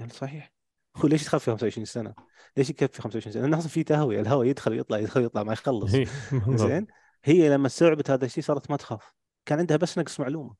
قال 0.00 0.10
صحيح 0.10 0.52
هو 1.02 1.08
ليش 1.08 1.24
تخفي 1.24 1.50
25 1.50 1.84
سنة؟ 1.84 2.14
ليش 2.56 2.70
يكفي 2.70 3.02
25 3.02 3.32
سنة؟ 3.32 3.42
لأنه 3.42 3.58
أصلا 3.58 3.68
في 3.68 3.82
تهوية 3.82 4.20
الهواء 4.20 4.46
يدخل 4.46 4.78
يطلع 4.78 4.98
يدخل 4.98 5.24
يطلع 5.24 5.42
ما 5.42 5.52
يخلص 5.52 5.94
إيه،. 5.94 6.06
زين 6.48 6.86
هي 7.24 7.48
لما 7.48 7.66
استوعبت 7.66 8.10
هذا 8.10 8.24
الشيء 8.24 8.44
صارت 8.44 8.70
ما 8.70 8.76
تخاف 8.76 9.14
كان 9.46 9.58
عندها 9.58 9.76
بس 9.76 9.98
نقص 9.98 10.20
معلومة. 10.20 10.54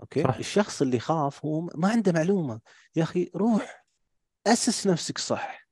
أوكي 0.00 0.22
صح. 0.22 0.36
الشخص 0.36 0.82
اللي 0.82 0.98
خاف 0.98 1.44
هو 1.44 1.60
ما 1.60 1.88
عنده 1.88 2.12
معلومة 2.12 2.60
يا 2.96 3.02
أخي 3.02 3.30
روح 3.34 3.86
أسس 4.46 4.86
نفسك 4.86 5.18
صح 5.18 5.68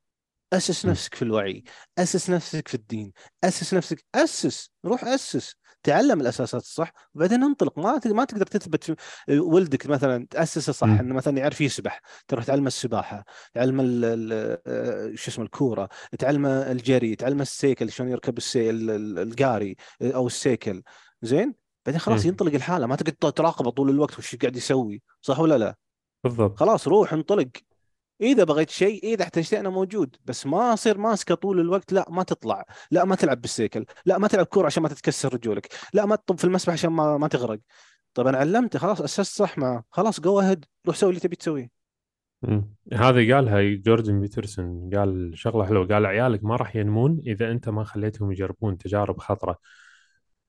أسس. 0.53 0.87
نفسك 0.87 1.15
في 1.15 1.23
الوعي 1.23 1.65
أسس 1.99 2.31
نفسك 2.31 2.69
في 2.69 2.75
الدين 2.75 3.13
أسس 3.45 3.75
نفسك 3.75 4.05
أسس 4.15 4.71
روح 4.85 5.05
أسس 5.05 5.57
تعلم 5.85 6.21
الأساسات 6.21 6.61
الصح 6.63 6.93
وبعدين 7.15 7.43
انطلق. 7.43 7.79
ما 7.79 8.01
ما 8.07 8.25
تقدر 8.25 8.47
تثبت 8.47 8.97
ولدك 9.31 9.87
مثلا 9.87 10.27
تأسسه 10.31 10.73
صح. 10.73 10.87
إنه 10.87 11.15
مثلا 11.15 11.39
يعرف 11.39 11.61
يسبح 11.61 12.01
تروح 12.29 12.45
تعلمه 12.45 12.67
السباحة 12.67 13.25
تعلمه 13.55 13.85
آه، 14.67 15.15
شو 15.15 15.31
اسمه 15.31 15.45
الكورة 15.45 15.89
تعلمه 16.19 16.49
الجري 16.49 17.17
تعلمه 17.17 17.43
السيكل 17.43 17.93
شلون 17.93 18.09
يركب 18.11 18.39
السي 18.39 18.71
ال- 18.71 18.91
ال- 18.91 19.19
القاري 19.19 19.77
أو 20.03 20.27
السيكل. 20.27 20.83
زين؟ 21.23 21.55
بعدين 21.87 22.01
خلاص. 22.01 22.25
ينطلق 22.25 22.55
الحالة. 22.55 22.87
ما 22.87 22.97
تقعد 22.97 23.33
تراقبه 23.33 23.71
طول 23.71 23.91
الوقت 23.91 24.19
وش 24.19 24.37
قاعد 24.37 24.57
يسوي 24.57 25.03
صح 25.21 25.39
ولا 25.41 25.59
لا؟ 25.59 25.77
بالضبط. 26.25 26.59
خلاص 26.59 26.89
روح 26.89 27.13
انطلق. 27.13 27.49
إذا 28.21 28.45
بغيت 28.45 28.71
شيء 28.71 29.05
إذا 29.15 29.23
احتجت 29.23 29.55
أنا 29.55 29.69
موجود. 29.69 30.17
بس 30.25 30.47
ما 30.47 30.73
أصير 30.73 30.99
ماسكة 30.99 31.35
طول 31.35 31.61
الوقت 31.61 31.93
لا 31.93 32.07
ما 32.09 32.23
تطلع. 32.23 32.65
لا 32.91 33.05
ما 33.05 33.15
تلعب 33.15 33.41
بالسيكل. 33.41 33.85
لا 34.07 34.19
ما 34.19 34.29
تلعب 34.29 34.47
كورة 34.47 34.67
عشان 34.67 34.83
ما 34.83 34.89
تتكسر 34.89 35.35
رجولك. 35.35 35.69
لا 35.93 36.07
ما 36.07 36.17
تطب 36.17 36.39
في 36.39 36.45
المسبح 36.45 36.73
عشان 36.73 36.91
ما 36.91 37.19
ما 37.19 37.29
تغرق. 37.29 37.61
طيب 38.15 38.27
أنا 38.27 38.39
علمته. 38.39 38.79
خلاص 38.79 39.01
أسست 39.01 39.37
صح 39.37 39.59
معه 39.59 39.85
خلاص 39.91 40.21
جو 40.21 40.41
اهيد 40.41 40.65
روح 40.87 40.97
سوي 40.97 41.11
اللي 41.11 41.21
تبي 41.21 41.37
تسويه. 41.37 41.71
هذا 42.93 43.35
قالها 43.35 43.63
جوردن 43.63 44.21
بيترسون. 44.21 44.91
قال 44.95 45.33
شغلة 45.35 45.67
حلوة. 45.67 45.87
قال 45.87 46.07
عيالك 46.07 46.45
ما 46.45 46.57
راح 46.57 46.77
ينمون 46.77 47.21
إذا 47.27 47.51
أنت 47.51 47.69
ما 47.69 47.85
خليتهم 47.85 48.33
يجربون 48.33 48.79
تجارب 48.79 49.19
خطرة. 49.19 49.59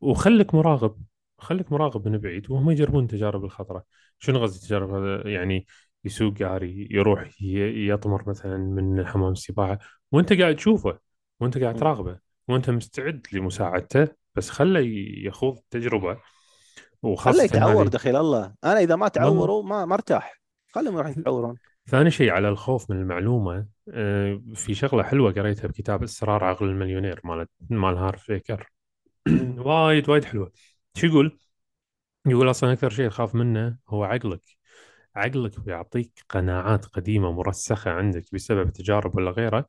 وخليك 0.01 0.55
مراقب 0.55 1.01
خليك 1.39 1.71
مراقب 1.71 2.07
من 2.07 2.17
بعيد 2.17 2.51
وهم 2.51 2.71
يجربون 2.71 3.03
التجارب 3.03 3.43
الخطرة. 3.43 3.83
شنو 4.19 4.41
قصدي 4.41 4.57
التجارب 4.57 4.93
هذا 4.93 5.29
يعني 5.29 5.65
يسوق 6.05 6.43
قاري 6.43 6.87
يروح 6.91 7.41
ي- 7.41 7.87
يطمر 7.89 8.29
مثلا 8.29 8.57
من 8.57 9.05
حمام 9.07 9.31
السباحة 9.31 9.79
وأنت 10.11 10.33
قاعد 10.33 10.55
تشوفه 10.55 10.99
وأنت 11.39 11.57
قاعد. 11.57 11.75
تراقبه 11.75 12.19
وأنت 12.47 12.69
مستعد 12.69 13.27
لمساعدته 13.33 14.07
بس 14.35 14.49
خله 14.49 14.79
يخوض 15.25 15.59
تجربة 15.69 16.13
خله 16.13 16.21
وخاصة 17.11 17.43
يتعور 17.43 17.83
هذه 17.83 17.89
دخيل 17.89 18.15
الله 18.15 18.53
أنا 18.63 18.79
إذا 18.79 18.95
ما. 18.95 19.07
تعوروا 19.07 19.63
ما 19.63 19.85
ما 19.85 19.93
أرتاح 19.95 20.41
خليهم 20.71 20.93
يروحون 20.93 21.11
يتعورون 21.19 21.55
ثاني 21.87 22.11
شيء 22.11 22.31
على 22.31 22.49
الخوف 22.49 22.91
من 22.91 22.97
المعلومة 23.01 23.67
آه، 23.93 24.41
في 24.53 24.73
شغلة 24.73 25.03
حلوة 25.03 25.31
قريتها 25.31 25.67
بكتاب 25.67 26.03
أسرار 26.03 26.43
عقل 26.43 26.65
المليونير 26.65 27.19
مال 27.23 27.47
مال 27.69 27.97
هارف 27.97 28.23
فيكر. 28.23 28.69
وايد 29.57 30.09
وايد 30.09 30.23
حلوة 30.25 30.51
شو 30.97 31.07
يقول؟ 31.07 31.39
يقول 32.27 32.49
أصلا 32.49 32.73
أكثر 32.73 32.89
شيء 32.89 33.09
تخاف 33.09 33.35
منه 33.35 33.77
هو 33.89 34.03
عقلك 34.03 34.41
عقلك 35.15 35.59
بيعطيك 35.59 36.25
قناعات 36.29 36.85
قديمة 36.85 37.31
مرسخة 37.31 37.91
عندك 37.91 38.25
بسبب 38.33 38.69
تجارب 38.69 39.15
ولا 39.15 39.31
غيره. 39.31 39.67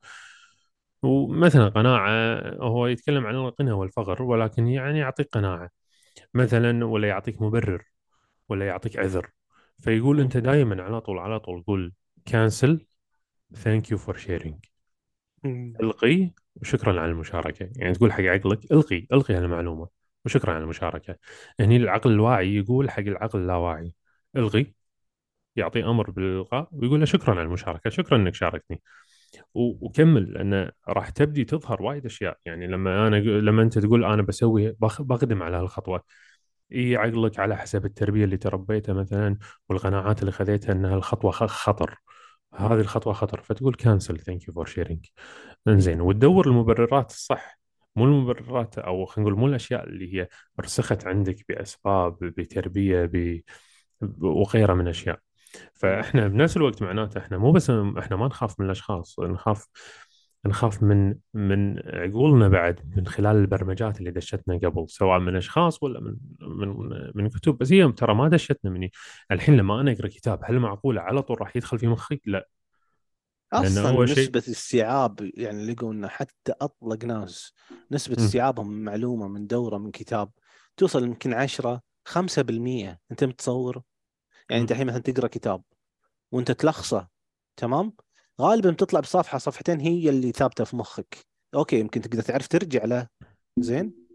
ومثلا 1.03 1.69
قناعة 1.69 2.41
هو 2.61 2.87
يتكلم 2.87 3.27
عن 3.27 3.35
الغنى 3.35 3.73
والفقر 3.73 4.23
ولكن 4.23 4.67
يعني 4.69 4.99
يعطيك 4.99 5.29
قناعة. 5.33 5.71
مثلا 6.35 6.85
ولا 6.87 7.09
يعطيك 7.09 7.43
مبرر 7.43 7.85
ولا 8.49 8.67
يعطيك 8.67 8.97
عذر. 8.99 9.31
فيقول. 9.81 10.21
أنت 10.21 10.37
دائما 10.37 10.83
على 10.83 11.01
طول 11.01 11.19
على 11.19 11.41
طول 11.41 11.63
قول 11.63 11.93
cancel 12.25 12.87
thank 13.55 13.91
you 13.91 13.99
for 13.99 14.17
sharing. 14.17 14.65
إلغي 15.81 16.31
وشكرا 16.57 17.01
على 17.01 17.11
المشاركة. 17.11 17.71
يعني 17.77 17.93
تقول 17.95 18.13
حق 18.13 18.21
عقلك 18.21 18.73
إلغي 18.73 19.07
إلغي 19.13 19.35
هالمعلومة 19.35 19.89
وشكرا 20.25 20.53
على 20.53 20.65
المشاركة. 20.65 21.17
هني 21.61 21.77
العقل 21.77 22.11
الواعي 22.13 22.57
يقول 22.57 22.91
حق 22.91 23.01
العقل 23.01 23.39
اللاواعي. 23.39 23.95
الغي 24.37 24.75
يعطي 25.57 25.85
أمر 25.85 26.11
بالإلغاء 26.11 26.69
ويقول 26.73 27.01
له 27.01 27.07
شكرا 27.07 27.31
على 27.35 27.43
المشاركة 27.43 27.91
شكرا 27.91 28.17
إنك 28.19 28.35
شاركتني. 28.35 28.83
وكمل 29.55 30.33
لأن 30.33 30.71
راح 30.89 31.11
تبدي 31.11 31.45
تظهر 31.45 31.83
وايد 31.83 32.05
أشياء. 32.07 32.39
يعني 32.45 32.67
لما 32.67 33.07
أنا 33.09 33.17
لما 33.17 33.63
أنت 33.63 33.79
تقول 33.79 34.05
أنا 34.05 34.23
بسوي 34.23 34.73
بخ- 34.81 35.03
بقدم 35.03 35.43
على 35.43 35.57
هالخطوه 35.57 36.03
اي 36.73 36.97
عقلك 36.97 37.39
على 37.39 37.57
حسب 37.57 37.85
التربية 37.85 38.25
اللي 38.25 38.37
تربيتها 38.37 38.93
مثلا 38.93 39.39
والقناعات 39.69 40.21
اللي 40.21 40.33
خذيتها 40.33 40.73
إن 40.73 40.85
هالخطوة 40.85 41.31
خطر. 41.31 41.99
هذه 42.55 42.81
الخطوة 42.81 43.13
خطر. 43.13 43.43
فتقول 43.43 43.75
cancel 43.75 44.19
thank 44.19 44.49
you 44.49 44.55
for 44.55 44.67
sharing 44.67 45.07
إنزين 45.69 46.01
وتدور 46.01 46.47
المبررات 46.47 47.11
الصح. 47.11 47.59
مو 47.97 48.05
المبررات 48.05 48.79
أو 48.79 49.05
خلينا 49.05 49.31
نقول 49.31 49.41
مو 49.41 49.47
الأشياء 49.47 49.85
اللي 49.89 50.15
هي 50.15 50.29
رسخت 50.61 51.07
عندك 51.07 51.45
بأسباب 51.49 52.19
بتربية 52.21 53.05
ب... 53.05 53.41
وغيرها 54.21 54.75
من 54.75 54.89
أشياء. 54.89 55.19
فاحنا 55.75 56.29
بنفس 56.29 56.57
الوقت 56.57 56.83
معناته 56.83 57.19
إحنا 57.19 57.39
مو 57.39 57.53
بس 57.53 57.71
إحنا 57.99 58.17
ما 58.17 58.27
نخاف 58.27 58.61
من 58.61 58.67
الأشخاص 58.67 59.21
نخاف 59.21 59.67
نخاف 60.47 60.83
من 60.83 61.15
من 61.35 61.79
عقولنا 61.87 62.49
بعد 62.49 62.93
من 62.97 63.07
خلال 63.07 63.37
البرمجات 63.37 63.99
اللي 63.99 64.11
دشتنا 64.11 64.59
قبل 64.59 64.89
سواء 64.89 65.19
من 65.19 65.37
أشخاص 65.37 65.83
ولا 65.83 66.01
من 66.01 66.17
من 66.41 66.89
من 67.15 67.29
كتب 67.29 67.59
بس 67.59 67.73
هي 67.73 67.93
ترى 67.93 68.15
ما 68.15 68.29
دشتنا 68.29 68.71
مني 68.71 68.93
الحين 69.31 69.57
لما 69.57 69.81
أنا 69.81 69.93
أقرأ 69.93 70.09
كتاب 70.09 70.41
هل 70.45 70.59
معقولة 70.59 71.01
على 71.01 71.23
طول 71.23 71.41
راح 71.41 71.57
يدخل 71.57 71.79
في 71.79 71.87
مخي؟ 71.87 72.21
لا 72.27 72.49
أصلا 73.53 74.07
شيء 74.07 74.25
نسبة 74.25 74.39
استيعاب 74.39 75.31
يعني 75.35 75.73
لقوا 75.73 75.93
إنه 75.93 76.09
حتى 76.09 76.53
أطلق 76.61 77.05
ناس 77.05 77.53
نسبة 77.91 78.17
مم. 78.19 78.25
استيعابهم 78.25 78.69
من 78.69 78.85
معلومة 78.85 79.29
من 79.29 79.47
دورة 79.47 79.79
من 79.79 79.91
كتاب 79.91 80.31
توصل 80.77 81.05
يمكن 81.05 81.35
10 81.35 81.81
5% 82.09 82.99
أنت 83.11 83.25
متصور؟ 83.25 83.83
يعني 84.51 84.63
أنت. 84.63 84.73
الحين 84.73 84.87
مثلا 84.87 85.03
تقرأ 85.03 85.27
كتاب 85.27 85.63
وأنت 86.33 86.51
تلخصه 86.51 87.09
تمام؟ 87.57 87.93
غالبا 88.41 88.71
بتطلع 88.71 89.01
بصفحة 89.01 89.39
صفحتين 89.39 89.81
هي 89.81 90.09
اللي 90.09 90.33
ثابتة 90.33 90.65
في 90.65 90.77
مخك. 90.77 91.19
أوكي 91.55 91.81
يمكن 91.81 92.01
تقدر 92.01 92.23
تعرف 92.23 92.49
ترجع 92.49 92.85
له. 92.85 93.09
زين؟ 93.59 94.07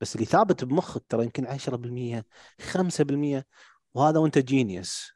بس 0.00 0.14
اللي 0.14 0.26
ثابت 0.26 0.64
بمخك 0.64 1.02
ترى 1.08 1.24
يمكن 1.24 1.46
10% 1.46 2.24
5% 2.60 3.46
وهذا 3.94 4.18
وأنت 4.18 4.38
جينيوس 4.38 5.12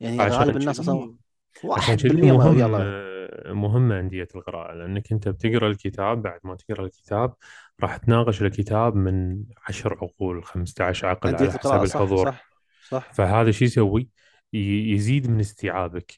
يعني 0.00 0.18
غالب 0.18 0.56
الناس 0.56 0.80
أصلا 0.80 1.16
كذي 1.54 1.70
عشان 1.72 1.96
1% 1.96 2.08
كذي 2.08 2.32
ما 2.32 2.36
مهم 2.36 2.58
يلا 2.58 3.12
مهمة 3.52 4.00
أندية 4.00 4.28
القراءة 4.34 4.74
لأنك 4.74 5.12
أنت 5.12 5.28
بتقرأ 5.28 5.68
الكتاب 5.68 6.22
بعد 6.22 6.40
ما 6.44 6.56
تقرأ 6.56 6.84
الكتاب 6.84 7.34
راح 7.80 7.96
تناقش 7.96 8.42
الكتاب 8.42 8.96
من 8.96 9.44
10 9.68 9.94
عقول 9.94 10.44
15 10.44 11.06
عقل 11.06 11.28
على 11.34 11.36
حسب 11.36 11.56
القراءة 11.56 11.84
صح 11.84 11.96
الحضور. 11.96 12.30
صح. 12.30 12.51
صح. 12.92 13.12
فهذا 13.12 13.50
شو 13.50 13.64
يسوي؟ 13.64 14.08
يزيد 14.52 15.30
من 15.30 15.40
استيعابك. 15.40 16.12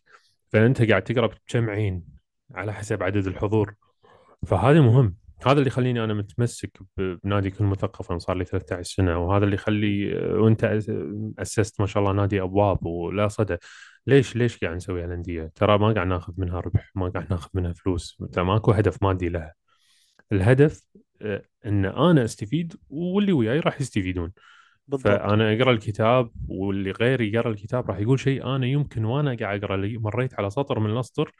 فأنت 0.53 0.83
قاعد 0.83 1.03
تقرأ 1.03 1.27
بكم 1.27 1.71
عين 1.71 2.05
على 2.55 2.73
حسب 2.73 3.03
عدد 3.03 3.27
الحضور. 3.27 3.75
فهذا 4.47 4.81
مهم. 4.81 5.17
هذا 5.47 5.59
اللي 5.59 5.67
يخليني 5.67 6.05
أنا 6.05 6.15
متمسك 6.15 6.79
بنادي 6.97 7.51
كل 7.51 7.65
مثقفا 7.65 8.19
صار 8.19 8.37
لي 8.37 8.45
13 8.45 8.83
سنة 8.83 9.19
وهذا 9.19 9.45
اللي 9.45 9.55
يخلي 9.55 10.15
وأنت 10.17 10.65
أس- 10.65 11.41
أسست 11.43 11.81
ما 11.81 11.87
شاء 11.87 12.03
الله 12.03 12.13
نادي 12.15 12.43
أبواب 12.43 12.87
ولا 12.87 13.29
صدى. 13.29 13.57
ليش 14.07 14.37
ليش 14.37 14.59
قاعد 14.59 14.77
نسوي 14.77 15.05
هالأندية؟ 15.05 15.53
ترى 15.55 15.79
ما 15.79 15.93
قاعد 15.93 16.07
ناخذ 16.07 16.33
منها 16.37 16.61
ربح 16.61 16.91
ما 16.95 17.09
قاعد 17.09 17.31
ناخذ 17.31 17.49
منها 17.55 17.73
فلوس. 17.73 18.23
ماكو 18.37 18.71
هدف 18.73 19.03
مادي 19.03 19.29
لها. 19.29 19.55
الهدف 20.33 20.83
آه، 21.23 21.43
إن 21.67 21.85
أنا 21.85 22.25
أستفيد 22.25 22.77
واللي 22.89 23.33
وياي 23.33 23.61
راح 23.61 23.81
يستفيدون. 23.81 24.33
بالضبط. 24.89 25.25
فأنا 25.25 25.53
أقرأ 25.55 25.73
الكتاب 25.73 26.31
واللي 26.49 26.91
غيري 26.91 27.33
يقرأ 27.33 27.51
الكتاب 27.51 27.91
راح 27.91 27.99
يقول 27.99 28.21
شيء 28.21 28.57
أنا 28.57 28.67
يمكن 28.67 29.05
وأنا 29.05 29.37
قاعد 29.41 29.65
أقرأ 29.65 29.77
لي 29.77 29.99
مريت 29.99 30.35
على 30.35 30.51
سطر 30.51 30.79
من 30.79 30.91
الأسطر 30.91 31.33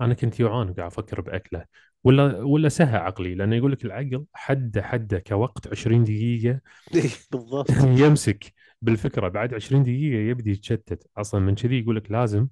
أنا 0.00 0.14
كنت 0.14 0.38
جوعان 0.40 0.70
وقاعد 0.70 0.86
أفكر 0.92 1.20
بأكله. 1.20 1.64
ولا 2.04 2.38
ولا 2.44 2.68
سهى 2.68 2.96
عقلي 2.96 3.34
لأنه 3.34 3.56
يقول 3.56 3.72
لك 3.72 3.84
العقل 3.84 4.24
حده 4.34 4.82
حده 4.82 5.18
كوقت 5.18 5.66
20 5.68 6.04
دقيقة 6.04 6.60
بالضبط. 7.30 7.68
يمسك. 8.02 8.54
بالفكرة 8.84 9.28
بعد 9.28 9.54
20 9.54 9.82
دقيقة 9.82 10.18
يبدي 10.30 10.50
يتشتت. 10.50 11.10
أصلا 11.16 11.40
من 11.40 11.54
كذي 11.54 11.78
يقول 11.78 11.96
لك 11.96 12.10
لازم 12.10 12.48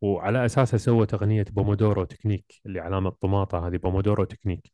وعلى 0.00 0.44
اساسها 0.44 0.78
سوى 0.78 1.06
تقنية 1.06 1.44
Pomodoro 1.50 2.04
technique 2.04 2.60
اللي 2.66 2.80
علامة 2.80 3.10
طماطه 3.10 3.68
هذه 3.68 3.76
Pomodoro 3.76 4.24
technique 4.24 4.70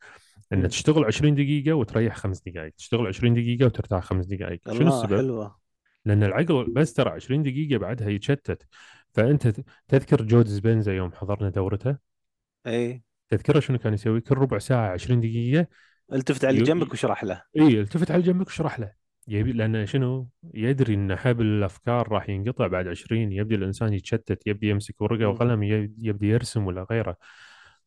ان. 0.52 0.68
تشتغل 0.68 1.04
20 1.04 1.34
دقيقة 1.34 1.74
وتريح 1.74 2.16
خمس 2.16 2.42
دقائق. 2.46 2.72
تشتغل 2.74 3.06
20 3.06 3.34
دقيقة 3.34 3.66
وترتاح 3.66 4.04
خمس 4.04 4.26
دقائق. 4.26 4.72
شنو 4.72 4.88
السبب؟ 4.88 5.16
حلوة. 5.16 5.58
لأن 6.04 6.22
العقل 6.22 6.72
بس 6.72 6.92
ترى 6.92 7.10
20 7.10 7.42
دقيقة 7.42 7.78
بعدها 7.78 8.08
يتشتت. 8.08 8.66
فأنت 9.12 9.60
تذكر 9.88 10.22
جو 10.22 10.42
ديسبنزا 10.42 10.92
يوم 10.92 11.12
حضرنا 11.12 11.50
دورته؟ 11.50 11.96
اي 12.66 13.02
تذكره 13.28 13.60
شنو 13.60 13.78
كان 13.78 13.94
يسوي؟ 13.94 14.20
كل 14.20 14.34
ربع 14.34 14.58
ساعة 14.58 14.88
20 14.90 15.20
دقيقة 15.20 15.66
التفت 16.12 16.44
على. 16.44 16.62
جنبك. 16.62 16.90
واشرح 16.90 17.24
له. 17.24 17.42
اي 17.56 17.80
التفت 17.80 18.10
على 18.10 18.22
جنبك 18.22 18.46
واشرح 18.46 18.80
له. 18.80 18.99
يبي 19.30 19.52
لأن 19.52 19.86
شنو 19.86 20.28
يدري 20.54 20.94
إن 20.94 21.16
حبل 21.16 21.46
الأفكار 21.46 22.08
راح 22.12 22.28
ينقطع 22.28 22.66
بعد 22.66 22.88
20 22.88 23.32
يبدي 23.32 23.54
الإنسان 23.54 23.92
يتشتت 23.92 24.46
يبدي 24.46 24.68
يمسك 24.68 25.00
ورقة 25.00 25.24
مم. 25.26 25.30
وقلم 25.30 25.62
يبدي 25.98 26.26
يرسم 26.28 26.66
ولا 26.66 26.86
غيره 26.90 27.16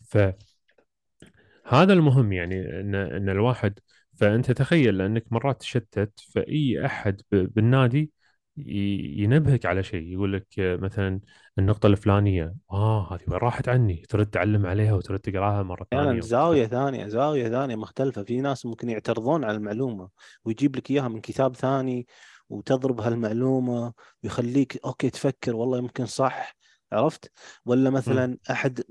فهذا 0.01 1.93
المهم 1.93 2.33
يعني 2.33 2.79
إن 2.79 2.95
إن 2.95 3.29
الواحد 3.29 3.79
فأنت 4.19 4.51
تخيل 4.51 4.97
لأنك 4.97 5.25
مرات 5.33 5.59
تشتت 5.59 6.19
فأي 6.35 6.85
أحد 6.85 7.21
بالنادي 7.31 8.11
ينبهك 8.57 9.65
على 9.65 9.83
شيء 9.83 10.07
يقول 10.07 10.33
لك 10.33 10.47
مثلا 10.57 11.19
النقطة 11.59 11.87
الفلانية 11.87 12.55
آه 12.71 13.13
هذه 13.13 13.21
وين 13.27 13.37
راحت 13.37 13.69
عني؟ 13.69 14.03
ترد 14.09 14.25
تعلم 14.25 14.65
عليها 14.65 14.93
وترد 14.93 15.19
تقراها 15.19 15.63
مرة 15.63 15.87
ثانية 15.91 16.09
وترد 16.09 16.19
زاويه 16.19 16.67
ثانية 16.67 17.07
زاوية 17.07 17.49
ثانية 17.49 17.75
مختلفة. 17.75 18.23
في 18.23 18.41
ناس 18.41 18.65
ممكن 18.65 18.89
يعترضون 18.89 19.43
على 19.43 19.57
المعلومة 19.57 20.09
ويجيب 20.45 20.75
لك 20.75 20.91
إياها 20.91 21.07
من 21.07 21.21
كتاب 21.21 21.55
ثاني 21.55 22.07
وتضرب 22.49 23.01
هالمعلومة 23.01 23.93
ويخليك 24.23 24.79
أوكي 24.85 25.09
تفكر 25.09 25.55
والله 25.55 25.77
يمكن 25.77 26.05
صح. 26.05 26.55
عرفت؟ 26.91 27.31
ولا. 27.65 27.89
مثلا 27.89 28.37
أحد 28.51 28.81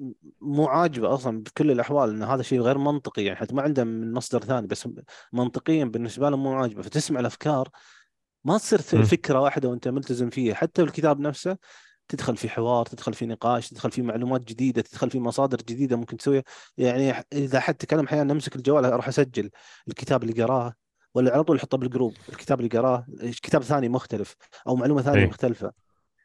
مو 0.40 0.66
عاجبه 0.66 1.14
أصلا 1.14 1.42
بكل 1.42 1.70
الأحوال 1.70 2.10
إن 2.10 2.22
هذا 2.22 2.42
شيء 2.42 2.60
غير 2.60 2.78
منطقي 2.78 3.24
يعني 3.24 3.38
حتى 3.38 3.54
ما 3.54 3.62
عنده 3.62 3.84
من 3.84 4.12
مصدر 4.12 4.40
ثاني 4.40 4.66
بس 4.66 4.88
منطقيا 5.32 5.84
بالنسبة 5.84 6.30
له 6.30 6.36
مو 6.36 6.52
عاجبه. 6.52 6.82
فتسمع 6.82 7.20
الأفكار 7.20 7.68
ما 8.44 8.58
تصير. 8.58 8.80
فكرة 9.04 9.40
واحدة 9.40 9.68
وأنت 9.68 9.88
ملتزم 9.88 10.30
فيها. 10.30 10.54
حتى 10.54 10.82
بالكتاب 10.82 11.20
نفسه 11.20 11.56
تدخل 12.08 12.36
في 12.36 12.48
حوار 12.48 12.86
تدخل 12.86 13.14
في 13.14 13.26
نقاش 13.26 13.68
تدخل 13.68 13.90
في 13.90 14.02
معلومات 14.02 14.44
جديدة 14.44 14.82
تدخل 14.82 15.10
في 15.10 15.20
مصادر 15.20 15.56
جديدة 15.56 15.96
ممكن 15.96 16.16
تسويها. 16.16 16.42
يعني 16.76 17.24
إذا 17.32 17.60
حد 17.60 17.74
تكلم 17.74 18.04
أحيانا 18.04 18.34
نمسك 18.34 18.56
الجوال 18.56 18.84
أروح 18.84 19.08
أسجل 19.08 19.50
الكتاب 19.88 20.22
اللي 20.22 20.42
قراه 20.42 20.74
ولا 21.14 21.32
على 21.32 21.44
طول 21.44 21.56
أحطه 21.56 21.78
بالجروب 21.78 22.14
الكتاب 22.28 22.60
اللي 22.60 22.78
قراه 22.78 23.06
كتاب 23.20 23.62
ثاني 23.62 23.88
مختلف 23.88 24.36
أو 24.66 24.76
معلومة 24.76 25.02
ثانية 25.02 25.20
اي 25.20 25.26
مختلفة. 25.26 25.72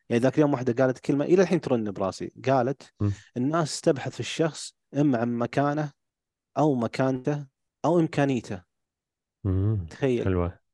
يعني 0.09 0.23
ذاك 0.23 0.35
اليوم 0.35 0.53
واحدة 0.53 0.83
قالت 0.83 0.99
كلمة 0.99 1.25
إلى 1.25 1.41
الحين 1.41 1.61
ترن 1.61 1.91
براسي. 1.91 2.31
قالت. 2.45 2.93
الناس 3.37 3.81
تبحث 3.81 4.13
في 4.13 4.19
الشخص 4.19 4.75
إما 4.97 5.17
عن 5.17 5.37
مكانه 5.37 5.91
أو 6.57 6.75
مكانته 6.75 7.45
أو 7.85 7.99
إمكانيته. 7.99 8.61
تخيل. 9.89 10.25
حلوة. 10.25 10.66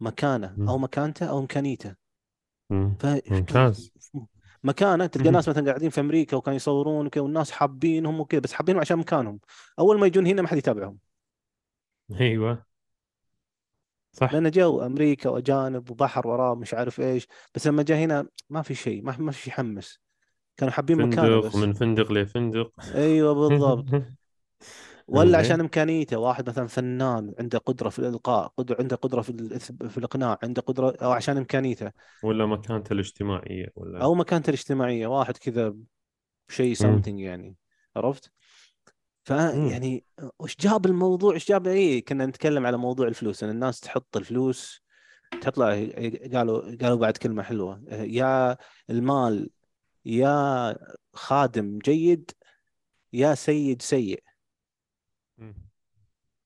مكانه 0.00 0.56
أو. 0.68 0.78
مكانته 0.78 1.26
أو 1.26 1.38
إمكانيته. 1.38 1.94
ف 2.70 3.06
ممتاز. 3.30 3.92
مكانه 4.64 5.06
تلقى 5.06 5.30
ناس 5.30 5.48
مثلا 5.48 5.66
قاعدين 5.66 5.90
في 5.90 6.00
أمريكا 6.00 6.36
وكانوا 6.36 6.56
يصورون 6.56 7.06
وكذا 7.06 7.22
والناس 7.22 7.50
حابينهم 7.50 8.20
وكذا 8.20 8.40
بس 8.40 8.52
حابينهم 8.52 8.80
عشان 8.80 8.98
مكانهم. 8.98 9.40
أول 9.78 10.00
ما 10.00 10.06
يجون 10.06 10.26
هنا 10.26 10.42
ما 10.42 10.48
حد 10.48 10.56
يتابعهم. 10.56 10.98
أيوه. 12.20 12.66
صح. 14.12 14.32
لأن 14.32 14.50
جو 14.50 14.80
أمريكا 14.80 15.30
وأجانب 15.30 15.90
وبحر 15.90 16.28
وراه 16.28 16.54
مش 16.54 16.74
عارف 16.74 17.00
إيش 17.00 17.26
بس 17.54 17.66
لما 17.66 17.82
جاء 17.82 17.98
هنا 17.98 18.28
ما 18.50 18.62
في 18.62 18.74
شيء 18.74 19.02
ما 19.02 19.16
ما 19.18 19.32
في 19.32 19.42
شيء 19.42 19.52
يحمس 19.52 20.00
كانوا 20.56 20.72
حابين 20.72 20.96
مكانه 20.96 21.40
فندق 21.40 21.46
بس. 21.46 21.56
من 21.56 21.72
فندق 21.72 22.12
لفندق. 22.12 22.72
أيوه 22.94 23.34
بالضبط. 23.34 23.84
ولا 25.08 25.38
عشان 25.38 25.50
انزين 25.50 25.60
إمكانيته 25.60 26.16
واحد 26.16 26.48
مثلا 26.48 26.66
فنان 26.66 27.34
عنده 27.38 27.58
قدرة 27.58 27.88
في 27.88 27.98
الإلقاء 27.98 28.52
قدره 28.56 28.76
عنده 28.80 28.96
قدرة 28.96 29.22
في 29.22 29.58
في 29.88 29.98
الإقناع 29.98 30.38
عنده 30.42 30.62
قدرة 30.62 30.96
أو 31.02 31.12
عشان 31.12 31.36
إمكانيته. 31.36 31.92
ولا 32.22 32.46
مكانته 32.46 32.92
الاجتماعية 32.92 33.72
ولا؟ 33.76 34.02
أو 34.02 34.14
مكانته 34.14 34.48
الاجتماعية 34.50 35.06
واحد 35.06 35.36
كذا 35.36 35.74
شيء 36.48 36.74
something 36.74 37.08
يعني 37.08 37.56
عرفت؟ 37.96 38.32
مم. 39.30 39.36
فيعني 39.68 40.04
وش 40.38 40.56
جاب 40.60 40.86
الموضوع؟ 40.86 41.34
إيش 41.34 41.48
جاب؟ 41.48 41.66
اي 41.66 42.00
كنا 42.00 42.26
نتكلم 42.26 42.66
على 42.66 42.76
موضوع 42.76 43.08
الفلوس 43.08 43.44
إن 43.44 43.50
الناس 43.50 43.80
تحط 43.80 44.16
الفلوس 44.16 44.82
تحط 45.40 45.60
قالوا 45.60 46.76
قالوا 46.76 46.96
بعد 46.96 47.16
كلمة 47.16 47.42
حلوة 47.42 47.82
يا 47.90 48.56
المال 48.90 49.50
يا 50.04 50.76
خادم 51.12 51.78
جيد 51.78 52.30
يا 53.12 53.34
سيد 53.34 53.82
سيء. 53.82 54.22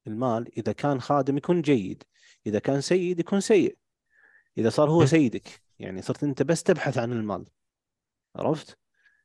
المال 0.06 0.58
إذا 0.58 0.72
كان 0.72 1.00
خادم 1.00 1.36
يكون 1.36 1.62
جيد 1.62 2.02
إذا 2.46 2.58
كان 2.58 2.80
سيد 2.80 3.20
يكون 3.20 3.40
سيء. 3.40 3.76
إذا 4.58 4.70
صار 4.70 4.90
هو. 4.90 5.06
سيدك 5.06 5.62
يعني 5.78 6.02
صرت 6.02 6.24
أنت 6.24 6.42
بس 6.42 6.62
تبحث 6.62 6.98
عن 6.98 7.12
المال. 7.12 7.44
عرفت؟ 8.36 8.78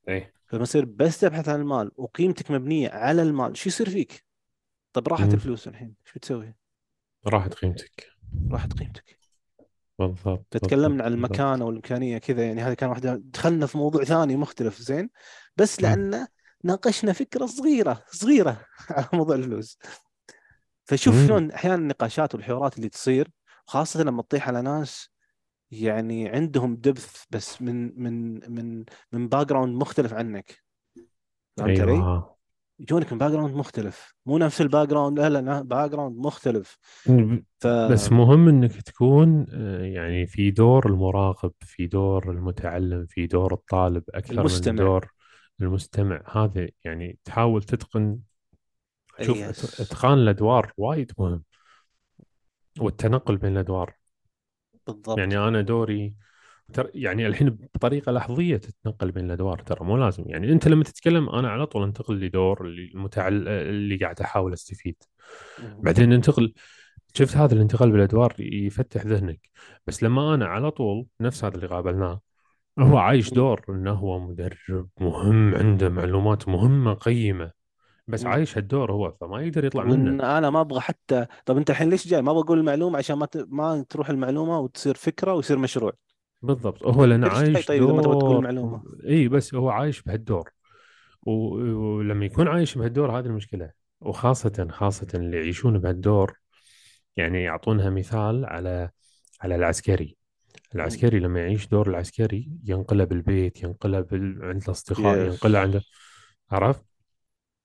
إيه. 0.07 0.33
فلما 0.47 0.65
تصير 0.65 0.85
بس 0.85 1.19
تبحث 1.19 1.49
عن 1.49 1.61
المال 1.61 1.91
وقيمتك 1.95 2.51
مبنية 2.51 2.89
على 2.89 3.21
المال. 3.21 3.57
شو 3.57 3.69
يصير 3.69 3.89
فيك؟ 3.89 4.25
طب 4.93 5.07
راحت 5.07 5.27
مم. 5.27 5.33
الفلوس 5.33 5.67
الحين 5.67 5.95
شو 6.05 6.13
بتسوي 6.15 6.55
راحت 7.27 7.53
قيمتك. 7.53 8.07
راحت 8.51 8.73
قيمتك. 8.73 9.19
بالضبط 9.99 10.45
بالضبط 10.51 10.73
عن 10.73 10.79
بالضبط. 10.79 11.07
المكانة 11.07 11.65
والإمكانية 11.65 12.17
كذا 12.17 12.45
يعني 12.45 12.61
هذه 12.61 12.73
كان 12.73 12.89
واحدة 12.89 13.21
دخلنا 13.23 13.65
في 13.65 13.77
موضوع 13.77 14.03
ثاني 14.03 14.35
مختلف 14.35 14.79
زين؟ 14.81 15.09
بس. 15.57 15.81
لأن 15.81 16.27
ناقشنا 16.63 17.13
فكرة 17.13 17.45
صغيرة 17.45 18.03
صغيرة 18.11 18.61
على 18.89 19.07
موضوع 19.13 19.35
الفلوس. 19.35 19.77
فشوف. 20.85 21.15
شلون 21.27 21.51
أحيانا 21.51 21.75
النقاشات 21.75 22.35
والحوارات 22.35 22.77
اللي 22.77 22.89
تصير 22.89 23.27
خاصة 23.65 24.03
لما 24.03 24.21
تطيح 24.21 24.47
على 24.47 24.61
ناس 24.61 25.09
يعني 25.71 26.29
عندهم 26.29 26.75
depth 26.75 27.23
بس 27.29 27.61
من 27.61 28.03
من 28.03 28.39
من 28.51 28.85
من 29.11 29.27
background 29.27 29.75
مختلف 29.75 30.13
عنك. 30.13 30.63
فهمت 31.57 31.79
علي؟ 31.79 31.91
أيوه. 31.91 32.35
يجونك 32.79 33.13
من 33.13 33.19
background 33.19 33.55
مختلف. 33.55 34.15
مو 34.25 34.37
نفس 34.37 34.61
ال 34.61 34.87
background 34.87 35.19
لا 35.19 35.29
لا 35.29 35.61
background 35.61 36.17
مختلف. 36.17 36.77
ف 37.59 37.67
بس 37.67 38.11
مهم 38.11 38.47
إنك 38.47 38.81
تكون 38.81 39.45
آه، 39.53 39.81
يعني 39.81 40.27
في 40.27 40.51
دور 40.51 40.89
المراقب 40.89 41.51
في 41.61 41.87
دور 41.87 42.31
المتعلم 42.31 43.05
في 43.05 43.27
دور 43.27 43.53
الطالب 43.53 44.03
أكثر 44.09 44.33
من 44.33 44.39
المستمع. 44.39 44.83
دور 44.83 45.11
المستمع. 45.61 46.23
هذا 46.31 46.67
يعني 46.83 47.19
تحاول 47.25 47.63
تتقن 47.63 48.19
شوف 49.21 49.37
يس. 49.37 49.81
إتقان 49.81 50.17
الأدوار 50.17 50.71
وايد 50.77 51.11
مهم. 51.17 51.43
والتنقل 52.79 53.37
بين 53.37 53.53
الأدوار. 53.53 53.93
بالضبط. 54.87 55.17
يعني 55.17 55.37
أنا 55.37 55.61
دوري 55.61 56.13
يعني 56.93 57.27
الحين 57.27 57.49
بطريقة 57.49 58.11
لحظية 58.11 58.57
تتنقل 58.57 59.11
بين 59.11 59.25
الأدوار 59.25 59.59
ترى 59.59 59.85
مو 59.85 59.97
لازم. 59.97 60.23
يعني 60.27 60.51
أنت 60.51 60.67
لما 60.67 60.83
تتكلم 60.83 61.29
أنا 61.29 61.49
على 61.49 61.65
طول 61.65 61.83
أنتقل 61.83 62.19
لدور 62.19 62.65
اللي 62.65 62.91
المتعل 62.95 63.47
اللي 63.47 63.97
قاعد 63.97 64.21
أحاول 64.21 64.53
أستفيد. 64.53 65.03
بعدين 65.59 66.13
أنتقل 66.13 66.53
شفت 67.13 67.37
هذا 67.37 67.53
الانتقال 67.53 67.91
بالأدوار 67.91 68.35
يفتح 68.39 69.05
ذهنك. 69.05 69.49
بس 69.87 70.03
لما 70.03 70.33
أنا 70.33 70.45
على 70.45 70.71
طول 70.71 71.05
نفس 71.21 71.43
هذا 71.45 71.55
اللي 71.55 71.67
قابلناه 71.67 72.21
هو 72.79 72.97
عايش. 72.97 73.33
دور 73.33 73.65
إنه 73.69 73.91
هو 73.91 74.19
مدرب 74.19 74.89
مهم 74.99 75.55
عنده 75.55 75.89
معلومات 75.89 76.47
مهمة 76.47 76.93
قيمة. 76.93 77.51
بس. 78.07 78.25
عايش 78.25 78.57
هالدور 78.57 78.91
هو 78.91 79.11
فما 79.11 79.41
يقدر 79.41 79.65
يطلع 79.65 79.83
منه. 79.83 80.37
أنا 80.37 80.49
ما 80.49 80.61
أبغى 80.61 80.79
حتى 80.79 81.25
طب 81.45 81.57
أنت 81.57 81.69
الحين 81.69 81.89
ليش 81.89 82.07
جاي؟ 82.07 82.21
ما 82.21 82.33
بقول 82.33 82.59
المعلومة 82.59 82.97
عشان 82.97 83.15
ما 83.17 83.25
ت... 83.25 83.45
ما 83.49 83.85
تروح 83.89 84.09
المعلومة 84.09 84.59
وتصير 84.59 84.95
فكرة 84.95 85.33
ويصير 85.33 85.57
مشروع. 85.57 85.93
بالضبط. 86.41 86.83
هو 86.83 87.03
جاي 87.05 87.27
عايش 87.27 87.65
طيب 87.65 87.83
إذا 87.83 87.93
ما 87.93 88.01
تبغى 88.01 88.15
تقول 88.15 88.29
دور 88.29 88.37
المعلومة؟ 88.39 88.83
إي 89.07 89.27
بس 89.27 89.55
هو 89.55 89.69
عايش 89.69 90.01
بهالدور. 90.01 90.49
و- 91.21 91.55
ولما 91.97 92.25
يكون 92.25 92.47
عايش 92.47 92.77
بهالدور 92.77 93.19
هذه 93.19 93.25
المشكلة. 93.25 93.71
وخاصة 94.01 94.67
خاصة 94.71 95.07
اللي 95.13 95.37
يعيشون 95.37 95.79
بهالدور 95.79 96.33
يعني 97.17 97.43
يعطونها 97.43 97.89
مثال 97.89 98.45
على 98.45 98.89
على 99.41 99.55
العسكري. 99.55 100.17
العسكري 100.75 101.19
لما 101.19 101.39
يعيش 101.39 101.67
دور 101.67 101.89
العسكري 101.89 102.51
ينقلب 102.65 103.11
البيت 103.11 103.63
ينقلب 103.63 104.13
ال- 104.13 104.39
عند 104.43 104.63
الأصدقاء 104.63 105.17
يس. 105.17 105.33
ينقلب 105.33 105.55
عنده 105.55 105.81
عرفت؟ 106.51 106.85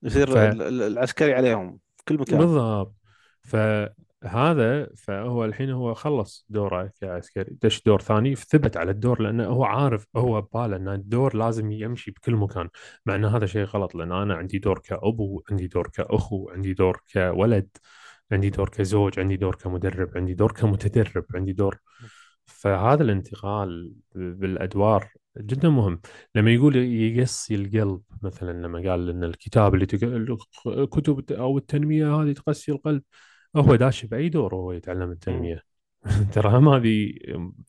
يصير 0.02 0.50
ال- 0.52 0.82
العسكري 0.82 1.34
عليهم 1.34 1.78
في 1.96 2.04
كل 2.04 2.18
مكان. 2.20 2.38
فبالضبط 2.38 2.94
فهذا 3.42 4.88
فهو 4.96 5.44
الحين 5.44 5.70
هو 5.70 5.94
خلص 5.94 6.46
دوره 6.48 6.90
كعسكري 7.00 7.56
دش 7.62 7.82
دور 7.82 8.00
ثاني 8.00 8.34
ثبت 8.34 8.76
على 8.76 8.90
الدور 8.90 9.22
لأنه 9.22 9.44
هو 9.44 9.64
عارف 9.64 10.06
هو 10.16 10.40
بباله 10.40 10.76
أن 10.76 10.88
الدور 10.88 11.36
لازم 11.36 11.70
يمشي 11.72 12.10
بكل 12.10 12.36
مكان 12.36 12.68
مع 13.06 13.14
أن 13.14 13.24
هذا 13.24 13.46
شيء 13.46 13.64
غلط 13.64 13.94
لأن 13.94 14.12
أنا 14.12 14.34
عندي 14.34 14.58
دور 14.58 14.78
كأبو 14.78 15.42
عندي 15.50 15.66
دور 15.66 15.88
كأخو 15.88 16.50
عندي 16.50 16.74
دور 16.74 17.02
كولد 17.12 17.68
عندي 18.32 18.50
دور 18.50 18.68
كزوج 18.68 19.20
عندي 19.20 19.36
دور 19.36 19.54
كمدرب 19.54 20.10
عندي 20.16 20.34
دور 20.34 20.52
كمتدرب 20.52 21.24
عندي 21.34 21.52
دور. 21.52 21.78
فهذا 22.46 23.02
الانتقال 23.02 23.92
بالأدوار 24.14 25.08
جدا 25.38 25.68
مهم 25.68 26.00
لما 26.34 26.50
يقول 26.50 26.76
يقسي 26.76 27.54
القلب 27.54 28.00
مثلا 28.22 28.52
لما 28.66 28.90
قال 28.90 29.10
إن 29.10 29.24
الكتاب 29.24 29.74
اللي 29.74 29.86
تق... 29.86 30.04
الكتب 30.66 31.32
أو 31.32 31.58
التنمية 31.58 32.14
هذه 32.14 32.32
تقسي 32.32 32.72
القلب 32.72 33.02
هو 33.56 33.74
داش 33.74 34.04
بأي 34.04 34.28
دور 34.28 34.54
وهو 34.54 34.72
يتعلم. 34.72 35.10
التنمية 35.10 35.70
ترى 36.34 36.58
هم 36.58 36.68
هذه 36.68 37.12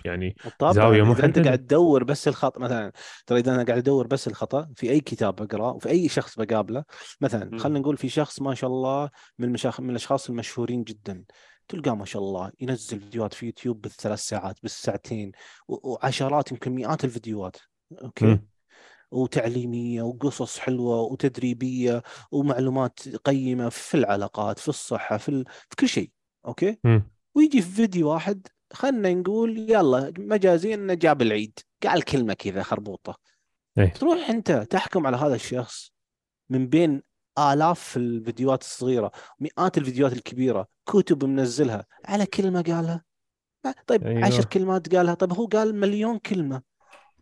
يعني 0.06 0.36
طبعا 0.60 0.74
زاوية 0.74 1.02
أنت 1.02 1.10
محددة 1.10 1.44
قاعد 1.44 1.60
تدور 1.60 2.04
بس 2.04 2.28
الخطا 2.28 2.60
مثلا 2.60 2.92
ترى 3.28 3.40
إذا 3.40 3.56
أنا 3.56 3.64
قاعد 3.64 3.78
أدور 3.78 4.08
بس 4.08 4.28
الخطأ 4.28 4.70
في 4.76 4.90
أي 4.90 5.00
كتاب 5.00 5.36
بقراه 5.36 5.72
وفي 5.72 5.90
أي 5.90 6.10
شخص 6.10 6.40
بقابله 6.40 6.84
مثلا. 7.22 7.60
خلينا 7.60 7.80
نقول 7.80 7.98
في 7.98 8.10
شخص 8.10 8.42
ما 8.42 8.56
شاء 8.56 8.70
الله 8.70 9.10
من 9.40 9.48
المشاخ... 9.48 9.82
من 9.82 9.90
الأشخاص 9.90 10.30
المشهورين 10.30 10.84
جدا 10.84 11.24
تلقاه 11.72 11.96
ما 11.96 12.06
شاء 12.06 12.22
الله 12.22 12.52
ينزل 12.60 13.00
فيديوهات 13.00 13.34
في 13.34 13.46
يوتيوب 13.46 13.82
بالثلاث 13.82 14.20
ساعات 14.20 14.62
بالساعتين. 14.62 15.32
وعشرات 15.68 16.52
يمكن 16.52 16.72
مئات 16.72 17.06
الفيديوهات 17.06 17.58
okay 18.04 18.26
مم. 18.26 18.48
وتعليمية 19.12 20.02
وقصص 20.02 20.60
حلوة 20.60 21.02
وتدريبية 21.02 22.04
ومعلومات 22.32 23.00
قيمة 23.18 23.70
في 23.70 23.98
العلاقات 23.98 24.60
في 24.60 24.68
الصحة 24.68 25.18
في 25.18 25.30
ال... 25.30 25.46
في 25.70 25.76
كل 25.80 25.88
شيء 25.88 26.12
okay 26.46 26.80
مم. 26.84 27.12
ويجي 27.36 27.62
في 27.62 27.70
فيديو 27.70 28.10
واحد 28.10 28.48
خلنا 28.74 29.14
نقول 29.14 29.58
يلا 29.58 30.14
مجازيا 30.18 30.76
إنه 30.76 30.94
جاب 30.94 31.22
العيد 31.22 31.60
قال 31.84 32.04
كلمة 32.04 32.34
كذا 32.34 32.64
خربوطة 32.64 33.18
إيه 33.78 33.94
تروح 33.94 34.30
أنت 34.30 34.52
تحكم 34.52 35.08
على 35.08 35.18
هذا 35.18 35.36
الشخص 35.36 35.92
من 36.50 36.68
بين 36.68 37.04
آلاف 37.40 37.98
الفيديوهات 37.98 38.62
الصغيرة 38.62 39.12
مئات 39.40 39.78
الفيديوهات 39.78 40.14
الكبيرة 40.14 40.68
كتب 40.86 41.26
منزلها 41.26 41.86
على 42.06 42.26
كلمة 42.26 42.62
قالها. 42.62 43.04
طيب 43.88 44.08
أيوه. 44.08 44.26
عشر 44.26 44.46
كلمات 44.46 44.96
قالها. 44.96 45.14
طيب 45.14 45.34
هو 45.34 45.46
قال 45.46 45.76
مليون 45.76 46.18
كلمة. 46.18 46.62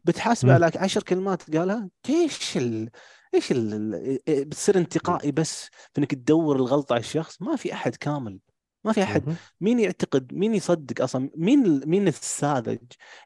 بتحاسبه. 0.03 0.53
على 0.53 0.71
عشر 0.75 1.03
كلمات 1.03 1.55
قالها. 1.55 1.89
إيش 2.09 2.57
ال... 2.57 2.89
إيش 3.35 3.51
ال... 3.51 4.19
بتصير 4.27 4.77
انتقائي 4.77 5.31
بس 5.31 5.63
في 5.65 5.97
إنك 5.97 6.11
تدور 6.11 6.55
الغلطة 6.55 6.93
على 6.93 6.99
الشخص؟ 6.99 7.41
ما 7.41 7.55
في 7.55 7.73
أحد 7.73 7.95
كامل. 7.95 8.39
ما 8.83 8.91
في 8.91 9.03
أحد. 9.03 9.35
مين 9.61 9.79
يعتقد 9.79 10.33
مين 10.33 10.55
يصدق 10.55 11.03
أصلا؟ 11.03 11.29
مين 11.35 11.89
مين 11.89 12.07
الساذج 12.07 12.79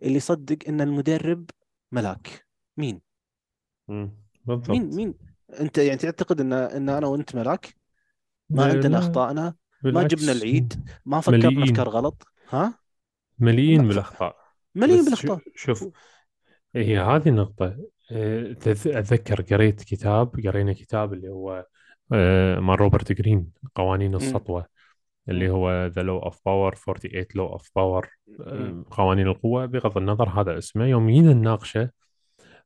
اللي 0.03 0.15
يصدق 0.15 0.57
إن 0.67 0.81
المدرب 0.81 1.49
ملاك؟ 1.91 2.47
مين؟ 2.77 3.01
مم. 3.87 3.97
مين 3.97 4.11
بالضبط. 4.45 4.69
مين؟ 4.69 5.13
أنت 5.59 5.77
يعني 5.77 5.97
تعتقد 5.97 6.41
ان 6.41 6.53
إن 6.53 6.89
أنا 6.89 7.07
وأنت 7.07 7.35
ملاك؟ 7.35 7.75
ما 8.49 8.65
عندنا 8.65 8.97
أخطائنا؟ 8.99 9.55
ما 9.83 10.03
جبنا 10.03 10.31
العيد؟ 10.31 10.87
ما 11.05 11.21
فكرنا 11.21 11.49
مليئين. 11.49 11.63
افكار 11.63 11.89
غلط؟ 11.89 12.27
ها؟ 12.49 12.79
مليئين. 13.39 13.87
بالأخطاء. 13.87 14.35
شو- 14.75 15.03
بالأخطاء. 15.03 15.39
شوف 15.55 15.89
هي 16.75 16.99
هذه 16.99 17.29
النقطة. 17.29 17.77
تذ- 18.53 18.87
أتذكر 18.87 19.41
قريت 19.41 19.83
كتاب 19.83 20.39
قرينا 20.47 20.73
كتاب 20.73 21.13
اللي 21.13 21.29
هو 21.29 21.65
آه، 22.13 22.59
مال 22.59 22.79
روبرت 22.81 23.11
جرين 23.11 23.51
قوانين. 23.75 24.15
السطوة 24.15 24.65
اللي. 25.29 25.49
هو 25.49 25.91
The 25.95 26.01
Law 26.01 26.29
of 26.29 26.33
Power 26.35 26.75
48 26.79 27.25
Law 27.37 27.57
of 27.59 27.61
Power. 27.63 28.07
مم. 28.27 28.39
آه، 28.41 28.85
قوانين 28.91 29.27
القوة. 29.27 29.65
بغض 29.65 29.97
النظر 29.97 30.29
هذا 30.29 30.57
اسمه 30.57 30.85
يوم 30.85 31.09
جينا 31.09 31.33
نناقشه 31.33 31.89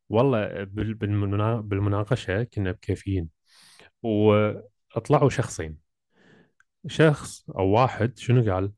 والله 0.10 0.64
بال- 0.64 0.94
بالمنا- 0.94 1.62
بالمناقشة 1.62 2.44
كنا 2.44 2.72
بكيفيين 2.72 3.30
وطلعوا 4.04 5.30
شخصين 5.30 5.78
شخص 6.88 7.50
أو 7.50 7.68
واحد 7.68 8.18
شنو 8.18 8.54
قال؟ 8.54 8.72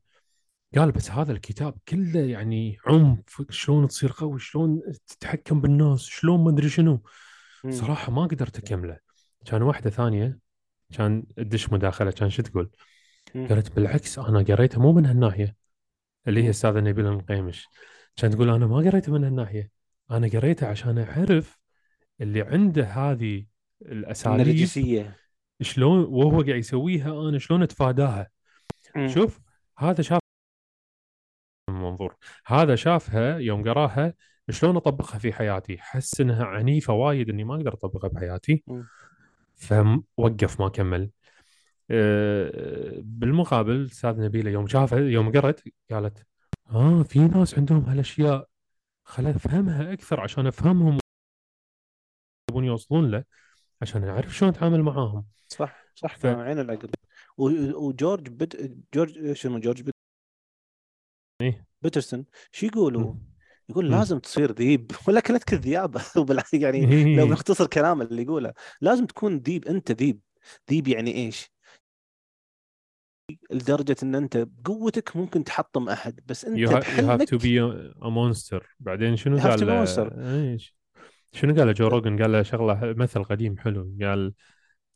قال 0.76 0.92
بس 0.92 1.10
هذا 1.10 1.32
الكتاب 1.32 1.74
كله 1.88 2.20
يعني 2.20 2.78
عنف 2.86 3.42
شلون 3.50 3.88
تصير 3.88 4.12
قوي 4.12 4.38
شلون 4.38 4.82
تتحكم 5.06 5.60
بالناس 5.60 6.02
شلون 6.04 6.44
ما 6.44 6.50
أدري 6.50 6.68
شنو 6.68 7.02
مم. 7.64 7.70
صراحة 7.70 8.12
ما 8.12 8.22
قدرت 8.26 8.58
أكمله 8.58 8.98
كان 9.44 9.62
واحدة 9.62 9.90
ثانية 9.90 10.38
كان 10.92 11.24
تدش 11.36 11.72
مداخلة 11.72 12.10
كان 12.10 12.30
شو 12.30 12.42
تقول. 12.42 12.70
قالت 13.34 13.72
بالعكس 13.76 14.18
أنا 14.18 14.38
قريته 14.42 14.80
مو 14.80 14.92
من 14.92 15.06
هالناحية 15.06 15.56
اللي 16.28 16.40
هي 16.40 16.44
مم. 16.44 16.50
أستاذة 16.50 16.80
نبيل 16.80 17.06
المقيمش 17.06 17.68
كانت 18.16 18.34
تقول 18.34 18.50
أنا 18.50 18.66
ما 18.66 18.76
قريته 18.76 19.12
من 19.12 19.24
هالناحية 19.24 19.70
أنا 20.10 20.28
قريته 20.28 20.66
عشان 20.66 20.98
أعرف 20.98 21.58
اللي 22.20 22.42
عنده 22.42 22.84
هذه 22.84 23.46
الأساليب 23.82 24.40
النرجسية 24.40 25.16
شلون 25.60 26.04
وهو 26.04 26.42
قاعد 26.42 26.48
يسويها 26.48 27.28
أنا 27.28 27.38
شلون 27.38 27.62
أتفاداها. 27.62 28.30
مم. 28.96 29.08
شوف 29.08 29.40
هذا 29.78 30.02
شاف 30.02 30.20
منظور. 31.70 32.16
هذا 32.46 32.74
شافها 32.74 33.38
يوم 33.38 33.68
قراها 33.68 34.14
شلون 34.50 34.76
أطبقها 34.76 35.18
في 35.18 35.32
حياتي. 35.32 35.78
حس 35.78 36.20
إنها 36.20 36.44
عنيفة 36.44 36.92
وايد 36.92 37.28
إني 37.28 37.44
ما 37.44 37.54
أقدر 37.54 37.74
أطبقها 37.74 38.08
بحياتي. 38.08 38.64
فوقف 39.54 40.60
ما 40.60 40.68
كمل. 40.68 41.10
أه، 41.90 42.94
بالمقابل 43.02 43.84
أستاذ 43.84 44.20
نبيلة 44.20 44.50
يوم 44.50 44.66
شافها 44.66 44.98
يوم 44.98 45.32
قرت 45.32 45.64
قالت 45.90 46.26
آه 46.70 47.02
في 47.02 47.18
ناس 47.18 47.58
عندهم 47.58 47.84
هالأشياء. 47.84 48.49
خل 49.10 49.26
أفهمها 49.26 49.92
أكثر 49.92 50.20
عشان 50.20 50.46
أفهمهم 50.46 50.98
يبون 52.50 52.64
يوصلون 52.64 53.10
له 53.10 53.24
عشان 53.82 54.04
أعرف 54.04 54.36
شلون 54.36 54.50
أتعامل 54.50 54.82
معاهم 54.82 55.26
صح 55.48 55.84
صح 55.94 56.16
ف 56.16 56.26
عين 56.26 56.58
العقل 56.58 56.90
وجورج 57.38 58.28
بت... 58.28 58.76
جورج 58.94 59.32
شنو 59.32 59.58
جورج 59.58 59.82
بت... 59.82 59.94
إيه 61.42 61.66
بيترسون 61.82 62.24
شو 62.52 62.66
يقولوا؟ 62.66 63.14
يقول. 63.68 63.90
لازم 63.90 64.18
تصير 64.18 64.52
ذيب 64.52 64.92
ولا 65.08 65.20
كلت 65.20 65.44
كذيابه 65.44 66.02
وبالع- 66.18 66.44
يعني 66.52 66.80
لو 67.16 67.22
إيه. 67.22 67.28
بنختصر 67.28 67.66
كلامه 67.66 68.04
اللي 68.04 68.22
يقوله 68.22 68.52
لازم 68.80 69.06
تكون 69.06 69.36
ذيب 69.38 69.64
أنت 69.64 69.92
ذيب 69.92 70.20
ذيب 70.70 70.88
يعني 70.88 71.14
إيش؟ 71.14 71.50
لدرجة 73.50 73.96
إن 74.02 74.14
أنت 74.14 74.36
بقوتك 74.36 75.16
ممكن 75.16 75.44
تحطم 75.44 75.88
أحد 75.88 76.20
بس 76.26 76.44
you, 76.44 76.48
انت 76.48 76.70
ha- 76.70 76.72
you 76.72 77.04
have 77.04 77.26
to 77.26 77.38
بحلمك 77.38 77.42
be 77.42 77.58
a, 78.02 78.10
monster. 78.10 78.62
بعدين 78.80 79.16
شنو 79.16 79.38
you 79.38 79.40
have 79.40 79.56
to 79.56 79.64
قال 79.64 80.58
be 80.58 80.62
شنو 81.32 81.54
قال 81.54 81.74
جو 81.74 81.88
روجن 81.88 82.22
قال 82.22 82.32
له 82.32 82.42
شغلة 82.42 82.80
مثل 82.82 83.24
قديم 83.24 83.58
حلو. 83.58 83.96
قال 84.02 84.34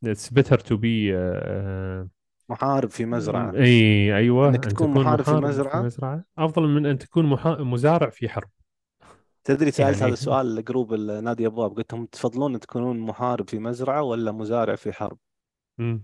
it's 0.04 0.28
better 0.38 0.56
to 0.56 0.76
be 0.76 1.10
uh, 1.12 2.08
محارب 2.48 2.90
في 2.90 3.04
مزرعة. 3.04 3.52
إي 3.54 4.16
أيوه. 4.16 4.48
إنك 4.48 4.64
أن 4.66 4.74
تكون 4.74 4.90
تكون 4.90 5.04
محارب 5.04 5.24
في 5.24 5.30
محارب 5.30 5.70
في 5.70 5.76
مزرعة؟ 5.76 6.24
أفضل 6.38 6.62
من 6.62 6.86
أن 6.86 6.98
تكون 6.98 7.26
محا... 7.26 7.56
مزارع 7.56 8.10
في 8.10 8.28
حرب. 8.28 8.48
تدري 9.44 9.70
سألت 9.70 9.96
هذا 9.96 10.00
يعني 10.00 10.12
السؤال 10.18 10.54
لجروب 10.54 10.94
نادي 10.94 11.46
أبواب. 11.46 11.76
قلت 11.76 11.92
لهم 11.92 12.06
تفضلون 12.06 12.60
تكونون 12.60 12.98
محارب 12.98 13.50
في 13.50 13.58
مزرعة 13.58 14.02
ولا 14.02 14.32
مزارع 14.32 14.74
في 14.74 14.92
حرب؟ 14.92 15.18
مم. 15.78 16.02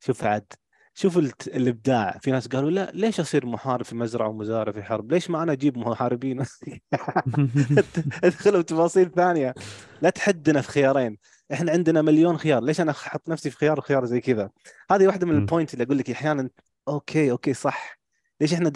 شوف 0.00 0.24
عاد. 0.24 0.52
شوف 0.98 1.18
الإبداع. 1.46 2.18
في 2.22 2.30
ناس 2.30 2.48
قالوا 2.48 2.70
لا 2.70 2.90
ليش 2.94 3.20
أصير 3.20 3.46
محارب 3.46 3.84
في 3.84 3.94
مزرعة 3.94 4.28
ومزارع 4.28 4.72
في 4.72 4.82
حرب؟ 4.82 5.12
ليش 5.12 5.30
ما 5.30 5.42
أنا 5.42 5.52
أجيب 5.52 5.78
محاربين؟ 5.78 6.40
ادخلوا 8.24 8.60
بتفاصيل 8.60 9.10
ثانية. 9.10 9.54
لا 10.02 10.10
تحدنا 10.10 10.60
في 10.60 10.68
خيارين. 10.68 11.18
إحنا 11.52 11.72
عندنا 11.72 12.02
مليون 12.02 12.38
خيار. 12.38 12.62
ليش 12.62 12.80
أنا 12.80 12.90
أحط 12.90 13.28
نفسي 13.28 13.50
في 13.50 13.56
خيار 13.56 13.78
وخيار 13.78 14.04
زي 14.04 14.20
كذا؟ 14.20 14.50
هذه 14.90 15.06
واحدة 15.06 15.26
من. 15.26 15.36
ال 15.36 15.42
point 15.42 15.74
اللي 15.74 15.84
أقول 15.84 15.98
لك 15.98 16.10
أحيانا 16.10 16.50
okay 16.88 17.30
okay 17.30 17.54
صح. 17.54 17.98
ليش 18.40 18.54
إحنا 18.54 18.72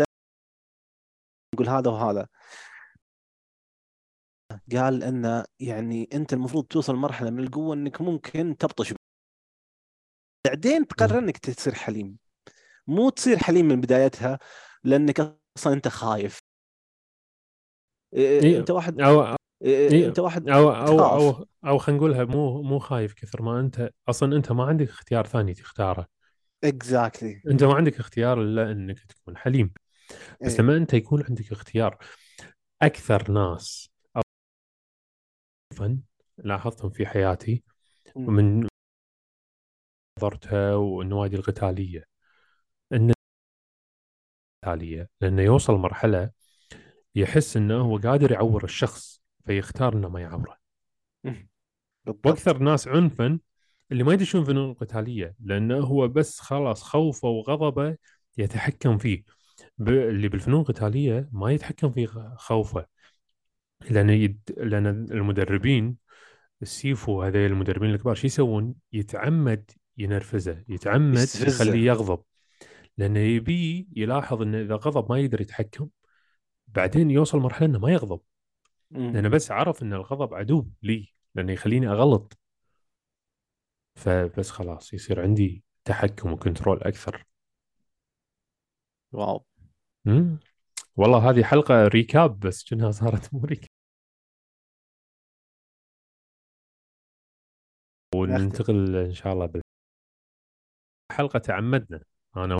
نقول 1.55 1.69
هذا 1.69 1.91
وهذا؟ 1.91 2.27
قال 4.77 5.03
إن 5.05 5.45
يعني 5.61 6.09
أنت 6.13 6.33
المفروض 6.33 6.65
توصل 6.65 6.97
مرحله 6.97 7.31
من 7.31 7.45
القوة 7.45 7.75
إنك 7.75 8.01
ممكن 8.01 8.57
تبطش 8.57 8.95
بعدين 10.51 10.87
تقرر. 10.87 11.19
إنك 11.19 11.39
تصير 11.39 11.75
حليم 11.75 12.17
مو 12.87 13.11
تصير 13.11 13.39
حليم 13.39 13.69
من 13.69 13.81
بدايتها 13.81 14.39
لأنك 14.85 15.39
أصلا 15.57 15.73
أنت 15.73 15.89
خايف 15.89 16.39
إيه، 18.15 18.43
إيه. 18.43 18.59
أنت 18.59 18.71
واحد 18.71 19.01
أو 19.01 19.37
إيه، 19.63 19.91
إيه. 19.91 20.07
أنت 20.07 20.19
واحد 20.19 20.49
أو 20.49 20.71
أو 20.71 20.97
تخاف 20.97 21.37
أو 21.37 21.47
أو 21.67 21.79
خلينا 21.79 21.99
نقولها 21.99 22.25
مو 22.25 22.63
مو 22.63 22.79
خايف 22.79 23.13
كثر 23.13 23.43
ما 23.43 23.61
انت 23.61 23.91
أصلا 24.09 24.37
أنت 24.37 24.53
ما 24.53 24.65
عندك 24.65 24.89
اختيار 24.89 25.27
ثاني 25.27 25.55
تختاره 25.55 26.07
اكزاكتلي 26.65 27.43
أنت 27.47 27.65
ما 27.65 27.75
عندك 27.75 28.01
اختيار 28.01 28.43
إلا 28.43 28.73
إنك 28.73 28.99
تكون 28.99 29.37
حليم 29.37 29.73
بس 30.45 30.53
إيه 30.53 30.61
لما 30.61 30.77
أنت 30.77 30.95
يكون 30.95 31.25
عندك 31.29 31.53
اختيار 31.53 31.99
أكثر 32.83 33.31
ناس 33.31 33.91
لاحظتهم 36.39 36.91
في 36.91 37.07
حياتي 37.07 37.63
مم. 38.17 38.67
نظرتها 40.21 40.75
والنوادي 40.75 41.37
القتالية. 41.37 42.05
إن 42.93 43.13
القتالية 44.65 45.09
لأنه 45.21 45.43
يوصل 45.43 45.75
مرحلة 45.75 46.31
يحس 47.15 47.57
إنه 47.57 47.81
هو 47.81 47.97
قادر 47.97 48.33
يعور 48.33 48.65
الشخص 48.65 49.23
فيختار 49.47 49.95
إنه 49.95 50.09
ما 50.09 50.21
يعوره. 50.21 50.57
وأكثر 52.07 52.59
ناس 52.59 52.89
عنفا 52.89 53.39
اللي 53.93 54.05
ما 54.05 54.13
يدشون 54.13 54.45
فنون 54.45 54.71
القتالية 54.71 55.35
لأنه 55.45 55.79
هو 55.79 56.09
بس 56.09 56.41
خلاص 56.41 56.83
خوفه 56.83 57.29
وغضبه 57.29 57.97
يتحكم 58.39 58.99
فيه. 58.99 59.25
ب- 59.79 59.89
اللي 59.89 60.29
بالفنون 60.29 60.61
القتالية 60.61 61.29
ما 61.33 61.53
يتحكم 61.53 61.91
في 61.93 62.07
خوفه. 62.37 62.87
لأن 63.91 64.11
يد... 64.11 64.41
لأن 64.57 64.87
المدربين 64.87 65.97
السيفو 66.63 67.23
هذول 67.23 67.41
المدربين 67.47 67.91
الكبار 67.91 68.15
شو 68.15 68.27
يسوون؟ 68.27 68.75
يتعمد 68.93 69.71
ينرفزه 70.01 70.65
يتعمد 70.69 71.29
يخليه 71.41 71.87
يغضب. 71.87 72.23
لأنه 72.99 73.21
يبي 73.21 73.89
يلاحظ 73.97 74.43
انه 74.43 74.61
إذا 74.61 74.75
غضب 74.75 75.13
ما 75.13 75.19
يقدر 75.19 75.41
يتحكم 75.41 75.89
بعدين 76.69 77.11
يوصل 77.11 77.39
مرحلة 77.39 77.69
إنه 77.69 77.79
ما 77.79 77.91
يغضب. 77.91 78.21
لأنه 78.91 79.29
بس 79.29 79.51
عرف 79.51 79.83
إن 79.83 79.93
الغضب 79.93 80.35
عدو 80.35 80.67
لي 80.83 81.15
لأنه 81.35 81.53
يخليني 81.53 81.89
أغلط. 81.89 82.39
فبس 83.95 84.51
خلاص 84.51 84.95
يصير 84.95 85.23
عندي 85.23 85.65
تحكم 85.85 86.33
وكنترول 86.33 86.83
أكثر. 86.83 87.25
wow. 89.13 89.45
مم. 90.05 90.39
والله 90.97 91.31
هذه 91.31 91.43
حلقة 91.45 91.89
recap 91.89 92.41
بس 92.41 92.65
كأنها 92.65 92.91
صارت 92.91 93.35
مو 93.35 93.45
recap 93.45 93.69
وننتقل 98.15 98.97
إن 98.97 99.13
شاء 99.13 99.33
الله 99.33 99.47
بالحلقة 101.21 101.39
تعمدنا. 101.39 102.01
أنا 102.37 102.59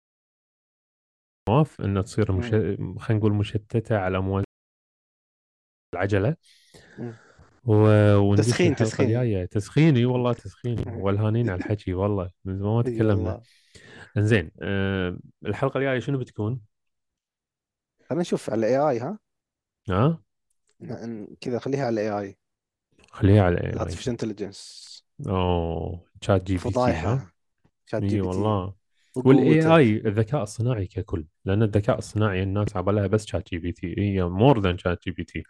نواف 1.49 1.81
ان 1.81 2.05
تصير 2.05 2.33
مش... 2.33 2.45
خلينا 3.03 3.21
نقول 3.21 3.33
مشتتة 3.33 3.99
على 3.99 4.19
امواج 4.19 4.45
العجلة. 5.95 6.37
و... 7.65 8.37
تسخين- 8.37 8.73
الحلقة 8.73 8.85
تسخين. 8.85 9.07
الجاية. 9.07 9.45
تسخيني 9.45 10.05
والله 10.05 10.33
تسخيني 10.33 10.85
مم. 10.87 11.01
والهانين 11.01 11.51
على 11.51 11.59
الحكي 11.59 11.95
والله. 11.95 12.31
من 12.45 12.59
زمان 12.59 12.73
ما 12.73 12.87
إي 12.87 12.97
تكلمنا. 12.97 13.43
إنزين 14.17 14.51
أه... 14.63 15.19
الحلقة 15.47 15.79
الجاية 15.79 15.99
شنو 15.99 16.19
بتكون؟ 16.19 16.61
خلينا 18.09 18.21
نشوف 18.21 18.51
على 18.51 18.59
الاي 18.59 18.79
آي 18.79 18.99
ها؟ 19.01 19.19
ها؟ 19.89 20.23
كذا 21.41 21.59
خليها 21.59 21.87
على 21.87 22.01
ال 22.01 22.11
AI. 22.21 22.39
خليها 23.11 23.43
على 23.43 23.61
إي 23.61 23.71
ال 23.71 23.74
artificial 23.74 24.11
intelligence 24.11 24.91
أوه 25.29 26.07
ChatGPT 26.21 26.69
ها؟ 26.69 26.73
فضايحة. 26.73 27.33
شات 27.91 28.03
جي 28.03 28.17
اي 28.17 28.21
بي 28.21 28.29
تي 28.31 28.39
والله. 28.39 28.75
والاي 29.17 29.77
آي 29.77 29.97
الذكاء 29.97 30.43
الصناعي 30.43 30.87
ككل 30.87 31.25
لأن 31.45 31.63
الذكاء 31.63 31.99
الصناعي 31.99 32.43
الناس 32.43 32.77
عبالها 32.77 33.07
بس 33.07 33.27
شات 33.27 33.51
جي 33.51 33.59
بي 33.59 33.73
تي 33.73 33.95
هي 33.99 34.25
مور 34.25 34.61
ذان 34.61 34.79
شات 34.79 35.05
جي 35.05 35.11
بي 35.11 35.25
تي 35.25 35.43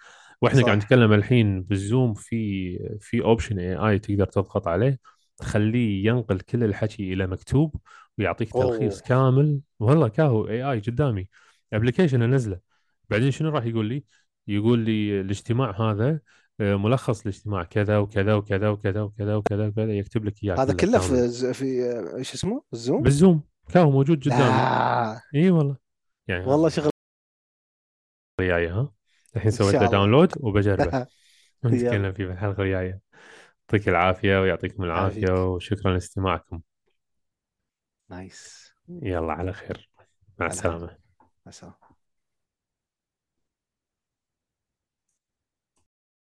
وإحنا. 0.42 0.62
قاعد 0.62 0.76
نتكلم 0.76 1.12
الحين 1.12 1.62
بالزوم 1.62 2.14
في 2.14 2.98
في 3.00 3.22
option 3.22 3.58
AI 3.58 3.98
تقدر 3.98 4.24
تضغط 4.26 4.68
عليه 4.68 4.98
تخليه 5.36 6.06
ينقل 6.06 6.40
كل 6.40 6.64
الحكي 6.64 7.12
إلى 7.12 7.26
مكتوب 7.26 7.76
ويعطيك 8.18 8.56
أوه. 8.56 8.64
تلخيص 8.64 9.02
كامل 9.02 9.60
والله 9.80 10.08
كاهو 10.08 10.48
AI 10.48 10.80
قدامي 10.80 11.28
application 11.72 12.22
انزله 12.22 12.60
بعدين 13.10 13.30
شنو 13.30 13.48
راح 13.48 13.64
يقول 13.64 13.86
لي؟ 13.86 14.04
يقول 14.48 14.78
لي 14.78 15.20
الاجتماع 15.20 15.70
هذا 15.70 16.20
ملخص 16.60 17.20
الاجتماع 17.20 17.62
كذا 17.64 17.98
وكذا 17.98 18.34
وكذا 18.34 18.68
وكذا 18.68 19.00
وكذا 19.02 19.34
وكذا 19.36 19.66
وكذا 19.66 19.92
يكتب 19.92 20.24
لك 20.24 20.44
إياه 20.44 20.54
هذا 20.62 20.72
كله. 20.74 20.98
في 20.98 21.28
ز- 21.28 21.46
في 21.46 21.84
آه، 21.84 22.16
إيش 22.16 22.34
اسمه؟ 22.34 22.62
الزوم 22.72 23.02
بالزوم. 23.02 23.42
كاهو 23.72 23.90
موجود 23.90 24.24
قدامي 24.24 24.40
لا 24.40 25.20
إي 25.34 25.50
والله. 25.50 25.76
يعني 26.28 26.44
والله 26.44 26.68
شغل 26.68 26.90
الجايه 28.40 28.80
ها؟ 28.80 28.92
الحين 29.36 29.50
سويت 29.50 29.74
له. 29.74 29.90
download 29.90 30.32
وبجربه. 30.40 31.06
نتكلم 31.64 32.12
فيه 32.12 32.26
في 32.26 32.32
الحلقة 32.32 32.62
الجاية. 32.62 33.00
يعطيك 33.70 33.88
العافية 33.88 34.40
ويعطيكم 34.40 34.84
العافية. 34.84 35.52
وشكرا 35.52 35.92
لاستماعكم. 35.92 36.60
نايس 38.10 38.72
يلا 38.88 39.32
على 39.32 39.52
خير. 39.52 39.90
مع. 40.38 40.46
السلامة. 40.46 40.86
مع 41.20 41.28
السلامة. 41.46 41.89